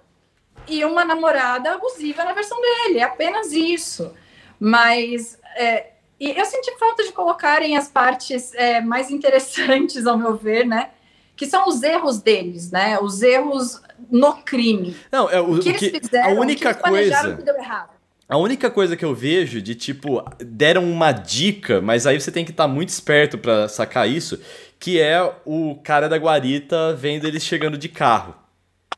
[0.68, 3.00] e uma namorada abusiva na versão dele.
[3.00, 4.14] É apenas isso.
[4.60, 10.36] Mas é, e eu senti falta de colocarem as partes é, mais interessantes, ao meu
[10.36, 10.90] ver, né?
[11.38, 13.00] Que são os erros deles, né?
[13.00, 13.82] Os erros
[14.12, 14.96] no crime.
[15.12, 17.36] Não, é o, o que, eles fizeram, a única que coisa.
[17.36, 17.98] Que deu errado.
[18.30, 22.44] A única coisa que eu vejo de tipo, deram uma dica, mas aí você tem
[22.44, 24.38] que estar tá muito esperto para sacar isso,
[24.78, 28.36] que é o cara da guarita vendo eles chegando de carro,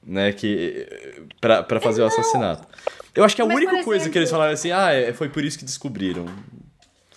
[0.04, 0.88] né, que
[1.40, 2.68] para fazer o assassinato.
[3.14, 5.30] Eu acho que a mas, única exemplo, coisa que eles falaram assim, ah, é, foi
[5.30, 6.26] por isso que descobriram.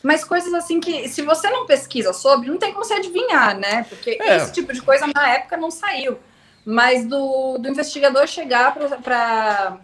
[0.02, 3.84] Mas coisas assim que, se você não pesquisa sobre, não tem como você adivinhar, né?
[3.88, 4.36] Porque é.
[4.36, 6.18] esse tipo de coisa na época não saiu.
[6.64, 9.78] Mas do, do investigador chegar para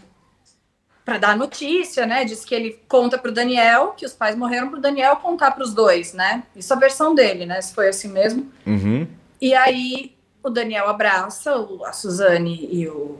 [1.09, 2.23] para dar notícia, né?
[2.23, 5.53] Diz que ele conta para o Daniel que os pais morreram para o Daniel contar
[5.53, 6.43] para os dois, né?
[6.55, 7.63] Isso é a versão dele, né?
[7.63, 8.53] Se foi assim mesmo.
[8.67, 9.09] Uhum.
[9.41, 11.55] E aí o Daniel abraça
[11.87, 13.19] a Suzane e o,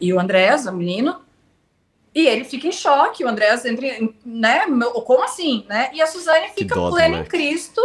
[0.00, 1.20] e o Andrés, o menino,
[2.14, 3.86] e ele fica em choque, o Andrés entra,
[4.24, 4.66] né?
[5.04, 5.90] Como assim, né?
[5.92, 7.80] E a Suzane fica plena em Cristo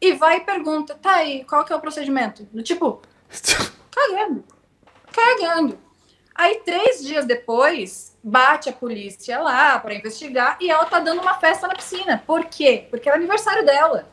[0.00, 2.44] e vai e pergunta, tá aí, qual que é o procedimento?
[2.52, 3.00] Do tipo,
[3.90, 4.44] cagando,
[5.12, 5.78] cagando.
[6.34, 11.34] Aí, três dias depois, bate a polícia lá para investigar e ela tá dando uma
[11.34, 12.22] festa na piscina.
[12.24, 12.86] Por quê?
[12.90, 14.08] Porque é o aniversário dela.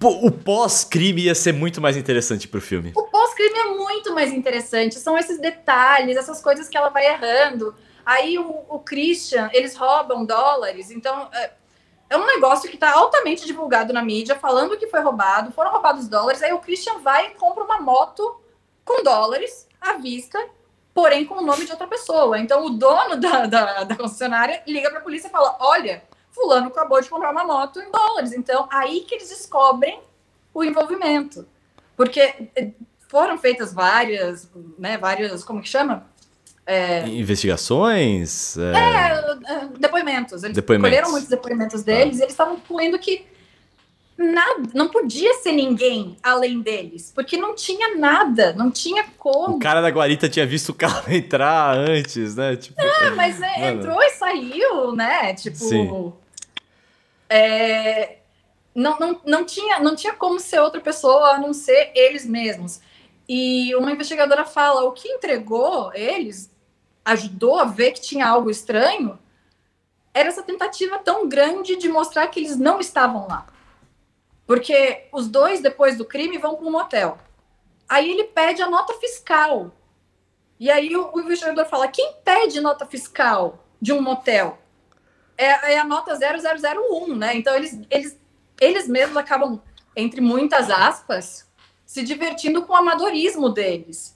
[0.00, 2.92] O pós-crime ia ser muito mais interessante pro filme.
[2.94, 4.96] O pós-crime é muito mais interessante.
[4.96, 7.74] São esses detalhes, essas coisas que ela vai errando.
[8.04, 10.90] Aí o, o Christian, eles roubam dólares.
[10.90, 11.52] Então, é,
[12.10, 16.08] é um negócio que está altamente divulgado na mídia, falando que foi roubado, foram roubados
[16.08, 16.42] dólares.
[16.42, 18.40] Aí o Christian vai e compra uma moto
[18.84, 20.38] com dólares à vista
[20.94, 22.38] porém com o nome de outra pessoa.
[22.38, 26.68] Então o dono da, da, da concessionária liga para a polícia e fala: Olha, Fulano
[26.68, 28.32] acabou de comprar uma moto em dólares.
[28.32, 30.00] Então aí que eles descobrem
[30.54, 31.46] o envolvimento.
[31.96, 32.70] Porque eh,
[33.08, 36.06] foram feitas várias, né, várias, como que chama?
[36.66, 37.06] É...
[37.08, 38.56] Investigações?
[38.56, 38.72] É...
[38.72, 39.68] é...
[39.78, 40.42] depoimentos.
[40.42, 40.90] Eles depoimentos.
[40.90, 42.20] colheram muitos depoimentos deles ah.
[42.20, 43.26] e eles estavam concluindo que
[44.16, 49.56] nada, não podia ser ninguém além deles, porque não tinha nada, não tinha como.
[49.56, 52.56] O cara da guarita tinha visto o carro entrar antes, né?
[52.56, 55.34] Tipo, ah, mas é, entrou e saiu, né?
[55.34, 56.12] Tipo, Sim.
[57.28, 58.18] É,
[58.74, 62.80] não, não, não, tinha, não tinha como ser outra pessoa a não ser eles mesmos.
[63.28, 66.50] E uma investigadora fala: o que entregou eles,
[67.04, 69.18] ajudou a ver que tinha algo estranho,
[70.12, 73.46] era essa tentativa tão grande de mostrar que eles não estavam lá.
[74.46, 77.18] Porque os dois, depois do crime, vão para um motel.
[77.88, 79.72] Aí ele pede a nota fiscal.
[80.58, 84.58] E aí o, o investigador fala: quem pede nota fiscal de um motel?
[85.36, 87.36] É, é, a nota 0001, né?
[87.36, 88.18] Então eles, eles,
[88.60, 89.60] eles mesmos acabam,
[89.96, 91.50] entre muitas aspas,
[91.84, 94.13] se divertindo com o amadorismo deles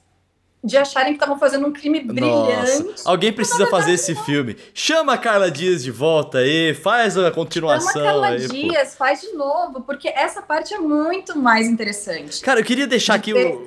[0.69, 2.83] de acharem que estavam fazendo um crime brilhante.
[2.83, 3.09] Nossa.
[3.09, 4.25] Alguém precisa fazer esse não.
[4.25, 4.57] filme.
[4.75, 8.91] Chama a Carla Dias de volta aí, faz a continuação Chama a Carla aí, Dias,
[8.91, 8.97] pô.
[8.97, 12.43] faz de novo, porque essa parte é muito mais interessante.
[12.43, 13.59] Cara, eu queria deixar de aqui ter...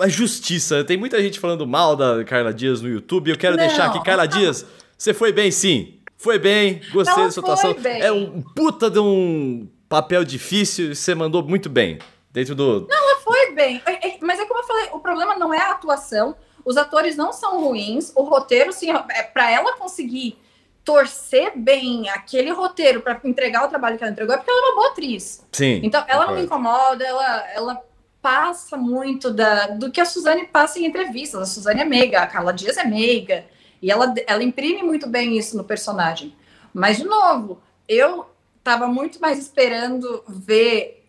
[0.00, 0.82] a justiça.
[0.82, 3.30] Tem muita gente falando mal da Carla Dias no YouTube.
[3.30, 4.38] Eu quero não, deixar aqui, Carla não.
[4.38, 4.66] Dias,
[4.98, 5.94] você foi bem sim.
[6.16, 7.74] Foi bem, gostei da sua atuação.
[7.74, 8.00] Bem.
[8.00, 11.98] É um puta de um papel difícil, você mandou muito bem.
[12.32, 12.88] Dentro do.
[12.90, 13.13] Não,
[13.54, 13.80] bem.
[13.86, 16.36] É, é, mas é como eu falei, o problema não é a atuação.
[16.64, 18.12] Os atores não são ruins.
[18.14, 20.38] O roteiro, sim, é para ela conseguir
[20.84, 24.64] torcer bem aquele roteiro para entregar o trabalho que ela entregou, é porque ela é
[24.64, 25.42] uma boa atriz.
[25.50, 25.80] Sim.
[25.82, 27.82] Então, ela não me incomoda, ela, ela
[28.20, 31.40] passa muito da, do que a Suzane passa em entrevistas.
[31.40, 33.46] A Suzane é meiga, a Carla Dias é meiga.
[33.80, 36.34] E ela, ela imprime muito bem isso no personagem.
[36.72, 38.26] Mas, de novo, eu
[38.58, 41.03] estava muito mais esperando ver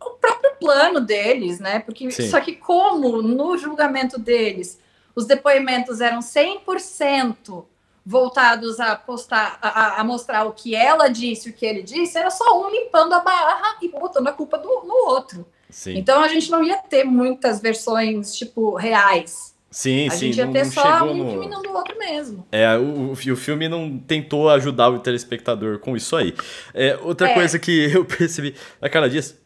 [0.00, 1.78] o próprio plano deles, né?
[1.80, 2.28] Porque Sim.
[2.28, 4.78] só que como no julgamento deles
[5.14, 7.64] os depoimentos eram 100%
[8.06, 12.30] voltados a postar, a, a, mostrar o que ela disse, o que ele disse, era
[12.30, 15.44] só um limpando a barra e botando a culpa do, no outro.
[15.68, 15.98] Sim.
[15.98, 19.54] Então a gente não ia ter muitas versões tipo reais.
[19.70, 20.16] Sim, a sim.
[20.16, 21.24] A gente ia ter só um no...
[21.24, 22.46] incriminando o outro mesmo.
[22.50, 26.34] É, o, o filme não tentou ajudar o telespectador com isso aí.
[26.72, 27.34] É, outra é.
[27.34, 29.36] coisa que eu percebi, a Carla Dias,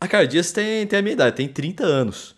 [0.00, 2.36] a Carla Dias tem, tem a minha idade, tem 30 anos.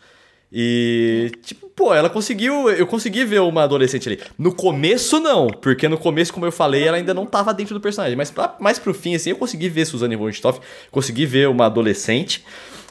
[0.53, 2.69] E, tipo, pô, ela conseguiu.
[2.71, 4.21] Eu consegui ver uma adolescente ali.
[4.37, 7.81] No começo, não, porque no começo, como eu falei, ela ainda não tava dentro do
[7.81, 8.17] personagem.
[8.17, 11.67] Mas pra, mais pro fim, assim, eu consegui ver Suzane von Stoff, consegui ver uma
[11.67, 12.45] adolescente.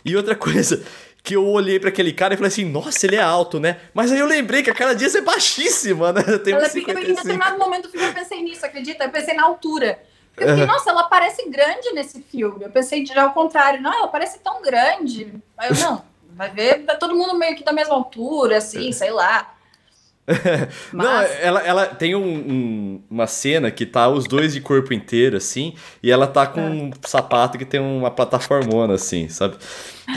[0.05, 0.81] E outra coisa,
[1.21, 3.77] que eu olhei para aquele cara e falei assim, nossa, ele é alto, né?
[3.93, 6.23] Mas aí eu lembrei que a cara Dias é baixíssima, né?
[6.39, 9.03] Tem ela, um Em determinado momento eu pensei nisso, acredita?
[9.03, 9.99] Eu pensei na altura.
[10.39, 12.63] Eu fiquei, nossa, ela parece grande nesse filme.
[12.63, 15.33] Eu pensei de ao contrário, não, ela parece tão grande.
[15.57, 16.03] Aí eu, não,
[16.39, 19.55] Vai ver tá todo mundo meio que da mesma altura, assim, sei lá.
[20.93, 21.05] Mas...
[21.05, 25.35] Não, ela, ela tem um, um, uma cena que tá os dois de corpo inteiro,
[25.35, 26.63] assim, e ela tá com é.
[26.63, 29.57] um sapato que tem uma plataformona, assim, sabe?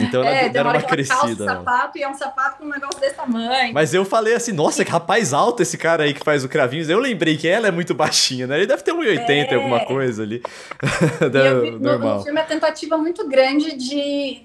[0.01, 1.45] Então ela é, deram uma, uma crescida.
[1.45, 3.75] É um sapato e é um sapato com um negócio desse tamanho.
[3.75, 6.89] Mas eu falei assim, nossa, que rapaz alto esse cara aí que faz o cravinhos.
[6.89, 8.57] Eu lembrei que ela é muito baixinha, né?
[8.57, 9.55] Ele deve ter 1,80 é.
[9.55, 10.43] alguma coisa ali.
[11.21, 12.19] eu normal.
[12.19, 14.43] No, filme é tentativa muito grande de,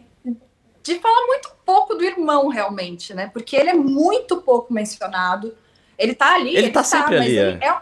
[0.83, 3.29] de falar muito pouco do irmão, realmente, né?
[3.33, 5.55] Porque ele é muito pouco mencionado.
[5.97, 6.49] Ele tá ali.
[6.49, 7.59] Ele, ele tá, tá sempre ali, é.
[7.61, 7.77] é.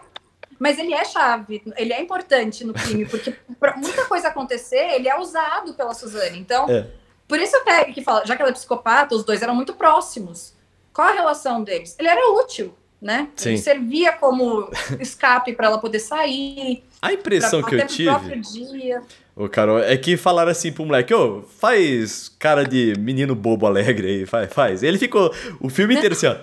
[0.57, 5.09] Mas ele é chave, ele é importante no crime, porque pra muita coisa acontecer, ele
[5.09, 6.39] é usado pela Suzane.
[6.39, 6.87] Então, é.
[7.27, 10.53] Por isso até que fala, já que ela é psicopata, os dois eram muito próximos.
[10.93, 11.95] Qual a relação deles?
[11.99, 13.29] Ele era útil, né?
[13.35, 13.49] Sim.
[13.49, 14.69] Ele servia como
[14.99, 16.83] escape para ela poder sair.
[17.01, 18.39] A impressão pra, que eu tive.
[18.39, 19.01] Dia.
[19.35, 24.07] Ô, Carol, é que falaram assim pro moleque, ô, faz cara de menino bobo alegre
[24.07, 24.83] aí, faz, faz.
[24.83, 26.37] Ele ficou o filme inteiro assim, ó.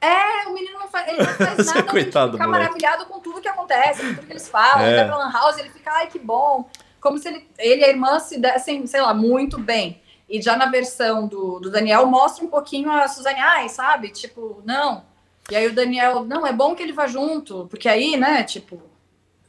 [0.00, 3.40] É, o menino não faz, ele não faz nada, Coitado, ele fica maravilhado com tudo
[3.40, 4.84] que acontece, com tudo que eles falam.
[4.84, 4.88] É.
[4.88, 6.70] Ele vai pra Lan House, ele fica, ai, que bom.
[7.06, 10.02] Como se ele, ele e a irmã se dessem, sei lá, muito bem.
[10.28, 14.08] E já na versão do, do Daniel, mostra um pouquinho a Suzane, ai, sabe?
[14.08, 15.04] Tipo, não.
[15.48, 18.82] E aí o Daniel, não, é bom que ele vá junto, porque aí, né, tipo,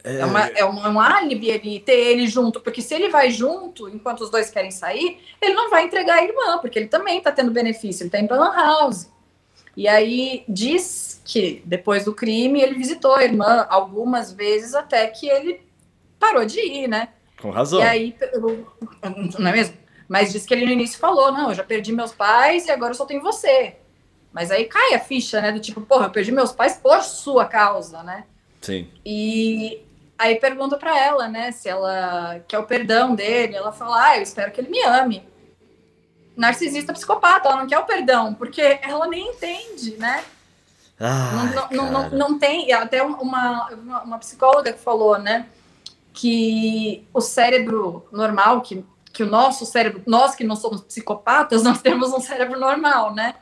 [0.04, 3.08] é, é, uma, é um, é um álibi ele ter ele junto, porque se ele
[3.08, 6.86] vai junto, enquanto os dois querem sair, ele não vai entregar a irmã, porque ele
[6.86, 9.10] também tá tendo benefício, ele tá indo pra Lan House.
[9.76, 15.28] E aí diz que depois do crime ele visitou a irmã algumas vezes até que
[15.28, 15.60] ele
[16.18, 17.08] parou de ir, né?
[17.40, 17.80] Com razão.
[17.80, 18.16] E aí,
[19.38, 19.76] não é mesmo?
[20.08, 22.92] Mas diz que ele no início falou: não, eu já perdi meus pais e agora
[22.92, 23.76] eu só tenho você.
[24.32, 25.52] Mas aí cai a ficha, né?
[25.52, 28.24] Do tipo, porra, eu perdi meus pais por sua causa, né?
[28.60, 28.88] Sim.
[29.04, 29.82] E
[30.18, 33.56] aí pergunta para ela, né, se ela quer o perdão dele.
[33.56, 35.28] Ela fala: ah, eu espero que ele me ame
[36.38, 40.22] narcisista psicopata, ela não quer o perdão, porque ela nem entende, né?
[41.00, 43.68] Ai, não, não, não, não, tem, até uma,
[44.04, 45.46] uma psicóloga que falou, né,
[46.18, 51.80] que o cérebro normal, que, que o nosso cérebro, nós que não somos psicopatas, nós
[51.80, 53.36] temos um cérebro normal, né?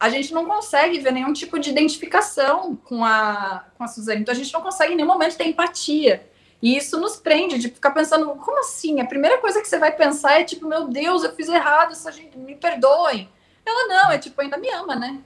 [0.00, 4.32] A gente não consegue ver nenhum tipo de identificação com a, com a Suzane, então
[4.32, 6.26] a gente não consegue em nenhum momento ter empatia.
[6.62, 8.98] E isso nos prende de ficar pensando, como assim?
[8.98, 12.10] A primeira coisa que você vai pensar é tipo, meu Deus, eu fiz errado, essa
[12.10, 13.28] gente me perdoem.
[13.64, 15.20] Ela não, é tipo, ainda me ama, né?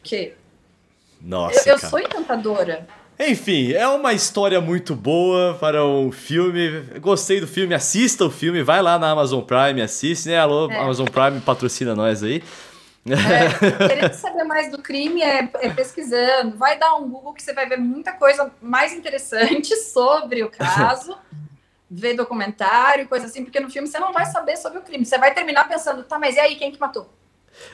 [0.00, 0.34] Porque
[1.20, 2.88] Nossa, eu, eu sou encantadora.
[3.28, 6.82] Enfim, é uma história muito boa para um filme.
[7.00, 10.38] Gostei do filme, assista o filme, vai lá na Amazon Prime, assiste, né?
[10.38, 10.78] Alô, é.
[10.78, 12.42] Amazon Prime patrocina nós aí.
[13.06, 16.56] É, querendo saber mais do crime é, é, pesquisando.
[16.56, 21.16] Vai dar um Google que você vai ver muita coisa mais interessante sobre o caso.
[21.88, 25.04] ver documentário, coisa assim, porque no filme você não vai saber sobre o crime.
[25.04, 27.08] Você vai terminar pensando, tá, mas e aí, quem que matou?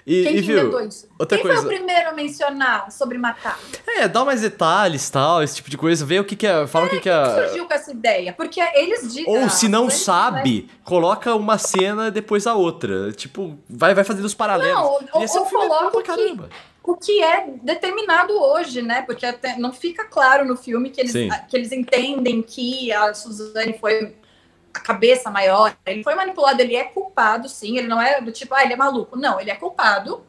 [0.07, 0.73] E, Quem e viu?
[1.19, 1.63] Outra Quem coisa...
[1.63, 3.59] foi o primeiro a mencionar sobre matar?
[3.87, 6.67] É, dá mais detalhes tal, esse tipo de coisa, vê o que que é.
[6.67, 7.47] Fala é, o que que é.
[7.47, 8.33] surgiu com essa ideia?
[8.33, 9.25] Porque eles dizem.
[9.27, 10.75] Ou se não sabe, né?
[10.85, 13.13] coloca uma cena depois a outra.
[13.13, 14.75] Tipo, vai, vai fazendo os paralelos.
[14.75, 16.39] Não, ou, ou, um coloca que,
[16.83, 19.03] o que é determinado hoje, né?
[19.03, 21.13] Porque até não fica claro no filme que eles,
[21.49, 24.15] que eles entendem que a Suzane foi
[24.73, 25.75] a cabeça maior.
[25.85, 27.79] Ele foi manipulado, ele é culpado, sim.
[27.79, 29.17] Ele não é do tipo, ah, ele é maluco.
[29.17, 30.23] Não, ele é culpado.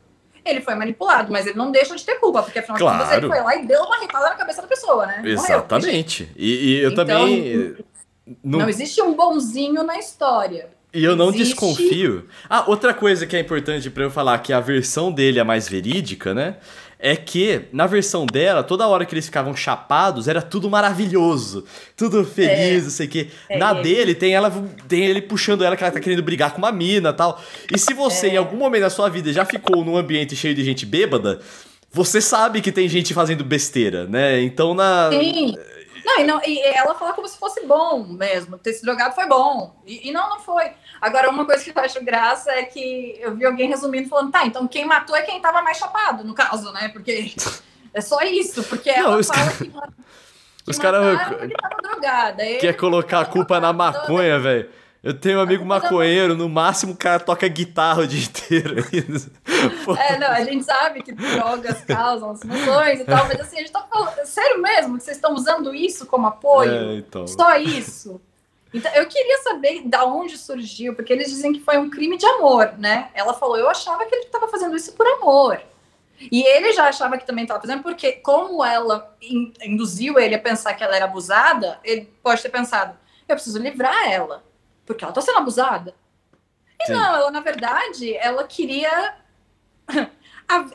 [0.44, 2.98] Ele foi manipulado, mas ele não deixa de ter culpa, porque afinal claro.
[2.98, 5.22] de contas ele foi lá e deu uma retada na cabeça da pessoa, né?
[5.26, 6.32] Exatamente.
[6.36, 7.76] E, e, eu então, também.
[8.44, 8.60] Não...
[8.60, 10.70] não existe um bonzinho na história.
[10.94, 11.50] E eu não Existe...
[11.50, 12.28] desconfio.
[12.50, 15.70] Ah, outra coisa que é importante para eu falar que a versão dele é mais
[15.70, 16.58] verídica, né?
[17.02, 21.64] É que na versão dela, toda hora que eles ficavam chapados, era tudo maravilhoso,
[21.96, 22.84] tudo feliz, é.
[22.84, 23.28] não sei o quê.
[23.48, 23.58] É.
[23.58, 24.52] Na dele, tem ela
[24.88, 27.42] tem ele puxando ela que ela tá querendo brigar com uma mina tal.
[27.74, 28.34] E se você, é.
[28.34, 31.40] em algum momento da sua vida, já ficou num ambiente cheio de gente bêbada,
[31.90, 34.42] você sabe que tem gente fazendo besteira, né?
[34.42, 35.10] Então na.
[35.10, 35.56] Sim.
[36.10, 38.58] Não, e, não, e ela fala como se fosse bom mesmo.
[38.58, 39.76] Ter se drogado foi bom.
[39.86, 40.72] E, e, não, não foi.
[41.00, 44.46] Agora, uma coisa que eu acho graça é que eu vi alguém resumindo falando, tá,
[44.46, 46.90] então quem matou é quem tava mais chapado, no caso, né?
[46.90, 47.34] Porque
[47.94, 49.70] é só isso, porque ela não, fala que,
[50.64, 51.02] que os caras.
[52.60, 54.70] Quer colocar a culpa na maconha, velho.
[55.02, 58.76] Eu tenho um amigo maconheiro, no máximo o cara toca guitarra o dia inteiro.
[59.98, 63.60] é, não, a gente sabe que drogas causam as emoções e tal, mas assim, a
[63.60, 66.72] gente tá falando, sério mesmo que vocês estão usando isso como apoio?
[66.72, 67.26] É, então.
[67.26, 68.20] Só isso?
[68.74, 72.26] Então, eu queria saber da onde surgiu, porque eles dizem que foi um crime de
[72.26, 73.10] amor, né?
[73.14, 75.62] Ela falou, eu achava que ele estava fazendo isso por amor.
[76.20, 79.16] E ele já achava que também estava fazendo, porque como ela
[79.64, 82.96] induziu ele a pensar que ela era abusada, ele pode ter pensado,
[83.28, 84.44] eu preciso livrar ela,
[84.90, 85.94] porque ela está sendo abusada.
[86.82, 86.94] E Sim.
[86.94, 89.18] não, ela, na verdade, ela queria.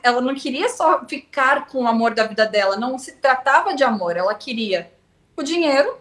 [0.04, 3.82] ela não queria só ficar com o amor da vida dela, não se tratava de
[3.82, 4.92] amor, ela queria
[5.36, 5.98] o dinheiro,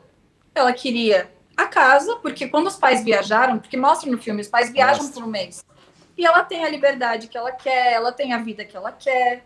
[0.54, 4.72] ela queria a casa, porque quando os pais viajaram, porque mostra no filme, os pais
[4.72, 5.14] viajam Nossa.
[5.14, 5.66] por um mês.
[6.16, 9.44] E ela tem a liberdade que ela quer, ela tem a vida que ela quer.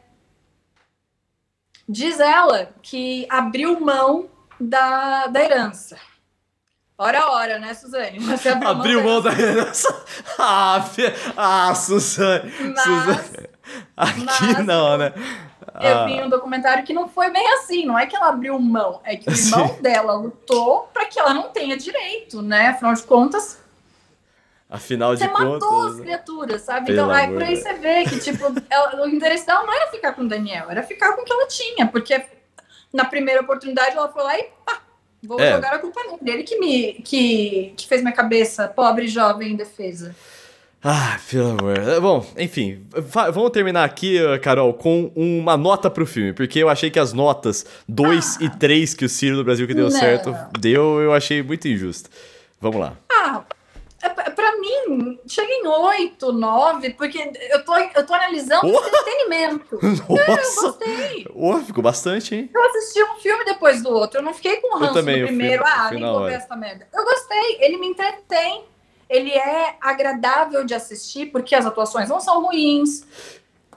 [1.87, 5.97] Diz ela que abriu mão da, da herança.
[6.97, 8.19] Ora, ora, né, Suzane?
[8.19, 9.87] Você abriu, abriu mão da herança.
[10.39, 10.83] Ah,
[11.35, 12.51] ah Suzane.
[12.59, 13.49] Mas, Suzane.
[13.95, 15.13] Aqui mas, não, né?
[15.79, 16.05] Eu ah.
[16.05, 19.15] vi um documentário que não foi bem assim, não é que ela abriu mão, é
[19.15, 19.81] que o irmão Sim.
[19.81, 22.69] dela lutou para que ela não tenha direito, né?
[22.69, 23.59] Afinal de contas,
[24.69, 25.47] Afinal de você contas.
[25.47, 26.91] Você matou as criaturas, sabe?
[26.91, 30.13] Então, aí por aí você vê que, tipo, ela, o interesse dela não era ficar
[30.13, 32.25] com o Daniel, era ficar com o que ela tinha, porque
[32.91, 34.81] na primeira oportunidade ela foi lá e pá,
[35.23, 35.53] vou é.
[35.53, 36.37] jogar a culpa nele.
[36.37, 40.15] Ele que me que, que fez minha cabeça, pobre jovem indefesa.
[40.83, 41.77] Ah, pelo amor.
[41.77, 42.85] É, bom, enfim,
[43.33, 47.65] vamos terminar aqui, Carol, com uma nota pro filme, porque eu achei que as notas
[47.89, 48.45] 2 ah.
[48.45, 49.91] e 3 que o Ciro do Brasil que deu não.
[49.91, 52.09] certo deu, eu achei muito injusto.
[52.61, 52.93] Vamos lá.
[54.87, 58.79] Ah, mim, chega em 8, 9, porque eu tô, eu tô analisando oh!
[58.79, 59.79] entretenimento.
[59.81, 60.07] Nossa!
[60.17, 61.27] É, eu gostei.
[61.33, 62.49] Oh, ficou bastante, hein?
[62.53, 65.63] Eu assisti um filme depois do outro, eu não fiquei com ranço também, no primeiro.
[65.63, 66.87] Fui, ah, nem vou ver essa merda.
[66.93, 68.65] Eu gostei, ele me entretém.
[69.09, 73.05] Ele é agradável de assistir, porque as atuações não são ruins.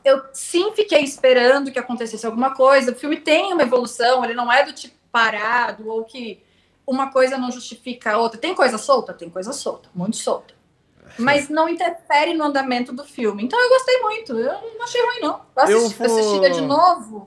[0.05, 2.93] Eu sim fiquei esperando que acontecesse alguma coisa.
[2.93, 6.43] O filme tem uma evolução, ele não é do tipo parado ou que
[6.87, 8.39] uma coisa não justifica a outra.
[8.39, 9.13] Tem coisa solta?
[9.13, 10.60] Tem coisa solta, muito solta.
[11.19, 13.45] Mas não interfere no andamento do filme.
[13.45, 14.33] Então eu gostei muito.
[14.33, 15.41] Eu não achei ruim, não.
[15.69, 16.07] Eu assisti, vou...
[16.07, 17.27] assistida de novo.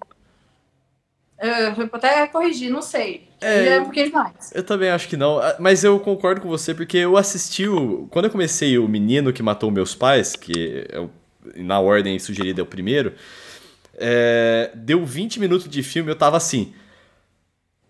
[1.39, 3.27] Eu vou até corrigir, não sei.
[3.41, 4.51] É, é um pouquinho demais.
[4.53, 5.39] Eu também acho que não.
[5.39, 8.07] Ah, mas eu concordo com você, porque eu assisti o.
[8.09, 11.09] Quando eu comecei o Menino que Matou Meus Pais, que é o,
[11.57, 13.13] na ordem sugerida é o primeiro,
[13.95, 16.73] é, deu 20 minutos de filme eu tava assim.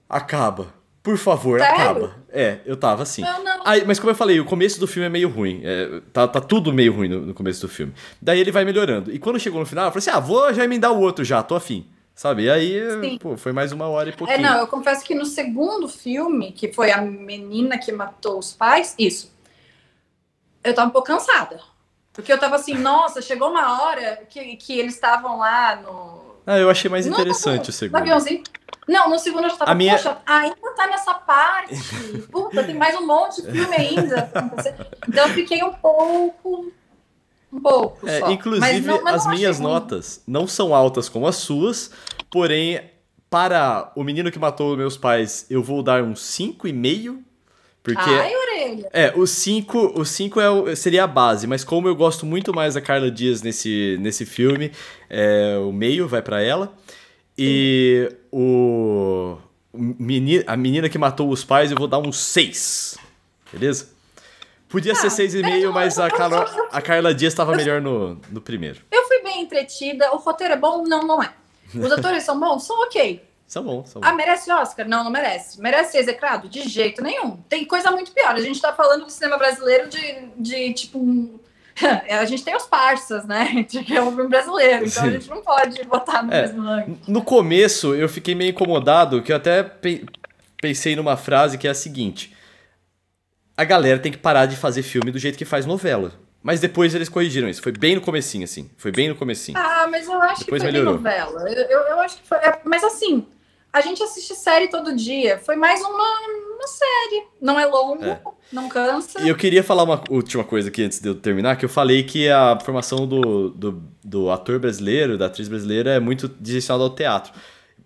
[0.10, 0.74] Acaba
[1.04, 1.76] por favor, Sério?
[1.76, 2.16] acaba.
[2.32, 3.22] É, eu tava assim.
[3.22, 3.62] Não, não.
[3.66, 5.60] Aí, mas como eu falei, o começo do filme é meio ruim.
[5.62, 7.94] É, tá, tá tudo meio ruim no, no, começo do filme.
[8.22, 9.12] Daí ele vai melhorando.
[9.12, 11.44] E quando chegou no final, eu falei assim: ah, vou já emendar o outro já,
[11.44, 11.86] tô afim.
[12.16, 12.44] Sabe?
[12.44, 14.40] E aí, pô, foi mais uma hora e pouquinho.
[14.40, 18.54] É, não, eu confesso que no segundo filme, que foi a menina que matou os
[18.54, 19.30] pais, isso.
[20.64, 21.60] Eu tava um pouco cansada.
[22.14, 26.36] Porque eu tava assim, nossa, chegou uma hora que, que eles estavam lá no.
[26.46, 27.94] Ah, eu achei mais interessante no, o segundo.
[27.94, 28.44] No aviãozinho.
[28.88, 29.94] Não, no segundo eu já tava, a minha...
[29.94, 31.76] poxa, ainda tá nessa parte.
[32.32, 34.32] Puta, tem mais um monte de filme ainda.
[35.08, 36.72] Então eu fiquei um pouco.
[37.52, 38.08] Um pouco.
[38.08, 38.32] É, só.
[38.32, 41.92] Inclusive, mas não, mas as minhas notas não são altas como as suas,
[42.30, 42.82] porém,
[43.30, 47.20] para o menino que matou meus pais, eu vou dar um 5,5.
[47.82, 48.00] Porque.
[48.00, 48.90] Ai, orelha.
[48.94, 52.76] É, o 5 o cinco é seria a base, mas como eu gosto muito mais
[52.76, 54.72] da Carla Dias nesse, nesse filme,
[55.10, 56.74] é, o meio vai para ela.
[57.38, 59.38] E o.
[59.74, 62.98] Menina, a menina que matou os pais, eu vou dar um 6.
[63.52, 63.90] Beleza?
[64.70, 68.82] Podia ah, ser 6,5, mas a Carla, a Carla Dias estava melhor no, no primeiro.
[68.92, 70.12] Eu fui bem entretida.
[70.14, 70.84] O roteiro é bom?
[70.84, 71.32] Não, não é.
[71.76, 72.66] Os atores são bons?
[72.66, 73.24] São ok.
[73.48, 74.08] São bons, são bons.
[74.08, 74.88] Ah, merece Oscar?
[74.88, 75.62] Não, não merece.
[75.62, 76.50] Merece ser execrado?
[76.50, 77.38] De jeito nenhum.
[77.50, 78.32] Tem coisa muito pior.
[78.32, 81.40] A gente tá falando do cinema brasileiro de, de tipo, um
[82.10, 83.64] a gente tem os parças, né?
[83.64, 85.10] Que é o filme brasileiro, então Sim.
[85.10, 87.00] a gente não pode botar no é, mesmo ranking.
[87.08, 90.06] No começo, eu fiquei meio incomodado, que eu até pe
[90.62, 92.36] pensei numa frase que é a seguinte:
[93.58, 96.14] a galera tem que parar de fazer filme do jeito que faz novela.
[96.42, 97.62] Mas depois eles corrigiram isso.
[97.62, 98.70] Foi bem no comecinho, assim.
[98.78, 99.58] Foi bem no comecinho.
[99.58, 100.96] Ah, mas eu acho depois que foi melhorou.
[100.96, 101.50] novela.
[101.50, 102.38] Eu, eu, eu, acho que foi.
[102.40, 103.26] É, mas assim,
[103.72, 105.38] a gente assiste série todo dia.
[105.38, 106.20] Foi mais uma,
[106.64, 107.24] uma série.
[107.42, 108.22] Não é longo, é.
[108.52, 109.22] não cansa.
[109.22, 112.04] E eu queria falar uma última coisa aqui antes de eu terminar, que eu falei
[112.04, 116.90] que a formação do, do, do ator brasileiro, da atriz brasileira, é muito direcionada ao
[116.90, 117.34] teatro.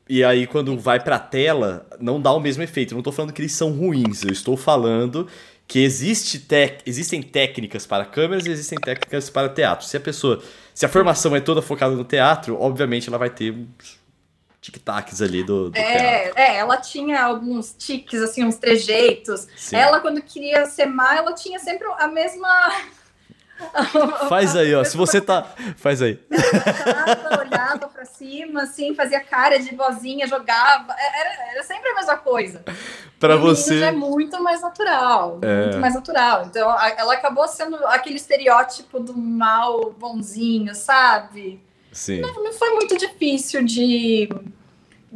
[0.09, 2.93] E aí, quando vai pra tela, não dá o mesmo efeito.
[2.93, 5.28] Eu não tô falando que eles são ruins, eu estou falando
[5.67, 9.86] que existe tec existem técnicas para câmeras e existem técnicas para teatro.
[9.86, 10.41] Se a pessoa,
[10.73, 13.53] se a formação é toda focada no teatro, obviamente ela vai ter
[14.68, 19.47] tic-tacs ali do, do é, é, ela tinha alguns tiques, assim, uns trejeitos.
[19.55, 19.78] Sim.
[19.78, 22.47] Ela, quando queria ser má, ela tinha sempre a mesma...
[24.30, 24.84] Faz aí, ó.
[24.84, 25.43] Se você tá.
[25.78, 26.20] Faz aí.
[26.30, 30.93] Ela olhava pra cima, assim, fazia cara de vozinha, jogava.
[30.95, 32.63] É, era, era sempre a mesma coisa.
[33.20, 33.82] Pra e você.
[33.82, 35.39] é muito mais natural.
[35.41, 35.63] É.
[35.63, 36.45] Muito mais natural.
[36.45, 41.59] Então, ela acabou sendo aquele estereótipo do mal bonzinho, sabe?
[41.91, 42.22] Sim.
[42.22, 44.30] Não, não foi muito difícil de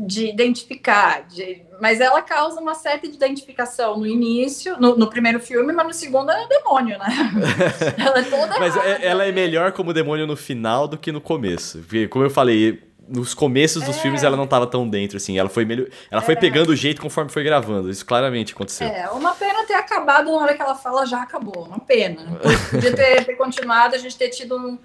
[0.05, 1.27] de identificar.
[1.27, 5.93] De, Mas ela causa uma certa identificação no início, no, no primeiro filme, mas no
[5.93, 7.07] segundo ela é demônio, né?
[7.97, 11.21] ela é toda Mas é, ela é melhor como demônio no final do que no
[11.21, 11.79] começo.
[11.79, 13.99] Porque, como eu falei, nos começos dos é.
[13.99, 15.37] filmes ela não estava tão dentro, assim.
[15.37, 15.87] Ela foi melhor.
[16.09, 16.37] Ela foi é.
[16.37, 17.89] pegando o jeito conforme foi gravando.
[17.89, 18.87] Isso claramente aconteceu.
[18.87, 21.65] É, uma pena ter acabado na hora que ela fala, já acabou.
[21.65, 22.39] Uma pena.
[22.71, 24.79] Podia ter, ter continuado, a gente ter tido um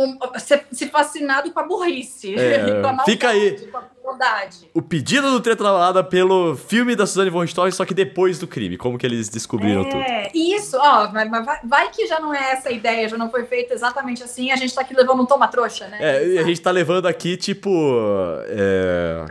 [0.00, 0.18] um,
[0.72, 3.58] se fascinado com a burrice, é, com a maldade, fica aí.
[3.66, 4.70] com a crueldade.
[4.72, 8.46] O pedido do Treta Balada pelo filme da Suzane von Richthofen, só que depois do
[8.46, 10.04] crime, como que eles descobriram é, tudo.
[10.34, 11.28] Isso, ó, vai,
[11.64, 14.56] vai, que já não é essa a ideia, já não foi feito exatamente assim, a
[14.56, 15.98] gente tá aqui levando um toma-trouxa, né?
[16.00, 17.70] É, e a gente tá levando aqui, tipo,
[18.48, 19.26] é,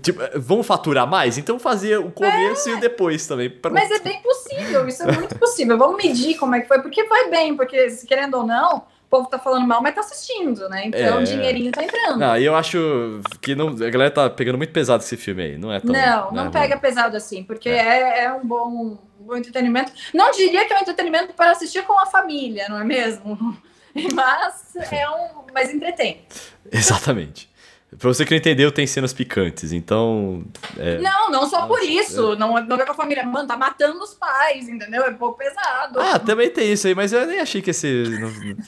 [0.00, 1.36] tipo, vamos faturar mais?
[1.36, 2.72] Então fazer o começo é.
[2.72, 3.50] e o depois também.
[3.50, 3.74] Pronto.
[3.74, 5.76] Mas é bem possível, isso é muito possível.
[5.76, 9.38] Vamos medir como é que foi, porque vai bem, porque querendo ou não povo tá
[9.38, 10.86] falando mal, mas tá assistindo, né?
[10.86, 11.22] Então é.
[11.22, 12.18] o dinheirinho tá entrando.
[12.18, 15.58] Não, e eu acho que não, a galera tá pegando muito pesado esse filme aí,
[15.58, 15.92] não é tão.
[15.92, 16.50] Não, não, não né?
[16.50, 19.92] pega pesado assim, porque é, é, é um, bom, um bom entretenimento.
[20.12, 23.56] Não diria que é um entretenimento para assistir com a família, não é mesmo?
[24.12, 25.44] Mas é um.
[25.54, 26.24] Mas entretém.
[26.72, 27.53] Exatamente.
[27.98, 30.44] Pra você que não entendeu, tem cenas picantes, então.
[30.78, 30.98] É...
[30.98, 32.32] Não, não só por isso.
[32.32, 32.36] É...
[32.36, 33.24] Não, não é com a família.
[33.24, 35.04] Mano, tá matando os pais, entendeu?
[35.04, 36.00] É um pouco pesado.
[36.00, 38.04] Ah, também tem isso aí, mas eu nem achei que esse.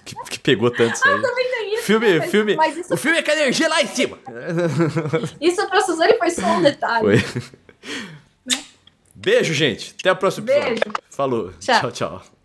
[0.05, 1.17] que, que pegou tanto isso ah, aí.
[1.17, 1.83] Ah, também tem isso.
[1.83, 2.19] Filme, né?
[2.19, 2.95] mas, filme, mas isso...
[2.95, 4.19] O filme é com a energia lá em cima.
[5.41, 7.21] Isso pra Suzane foi só um detalhe.
[7.21, 7.45] Foi.
[8.45, 8.65] Né?
[9.15, 9.95] Beijo, gente.
[9.99, 10.69] Até o próximo Beijo.
[10.69, 10.93] episódio.
[11.11, 11.53] Falou.
[11.61, 11.81] tchau.
[11.81, 11.93] tchau.
[11.93, 12.36] tchau.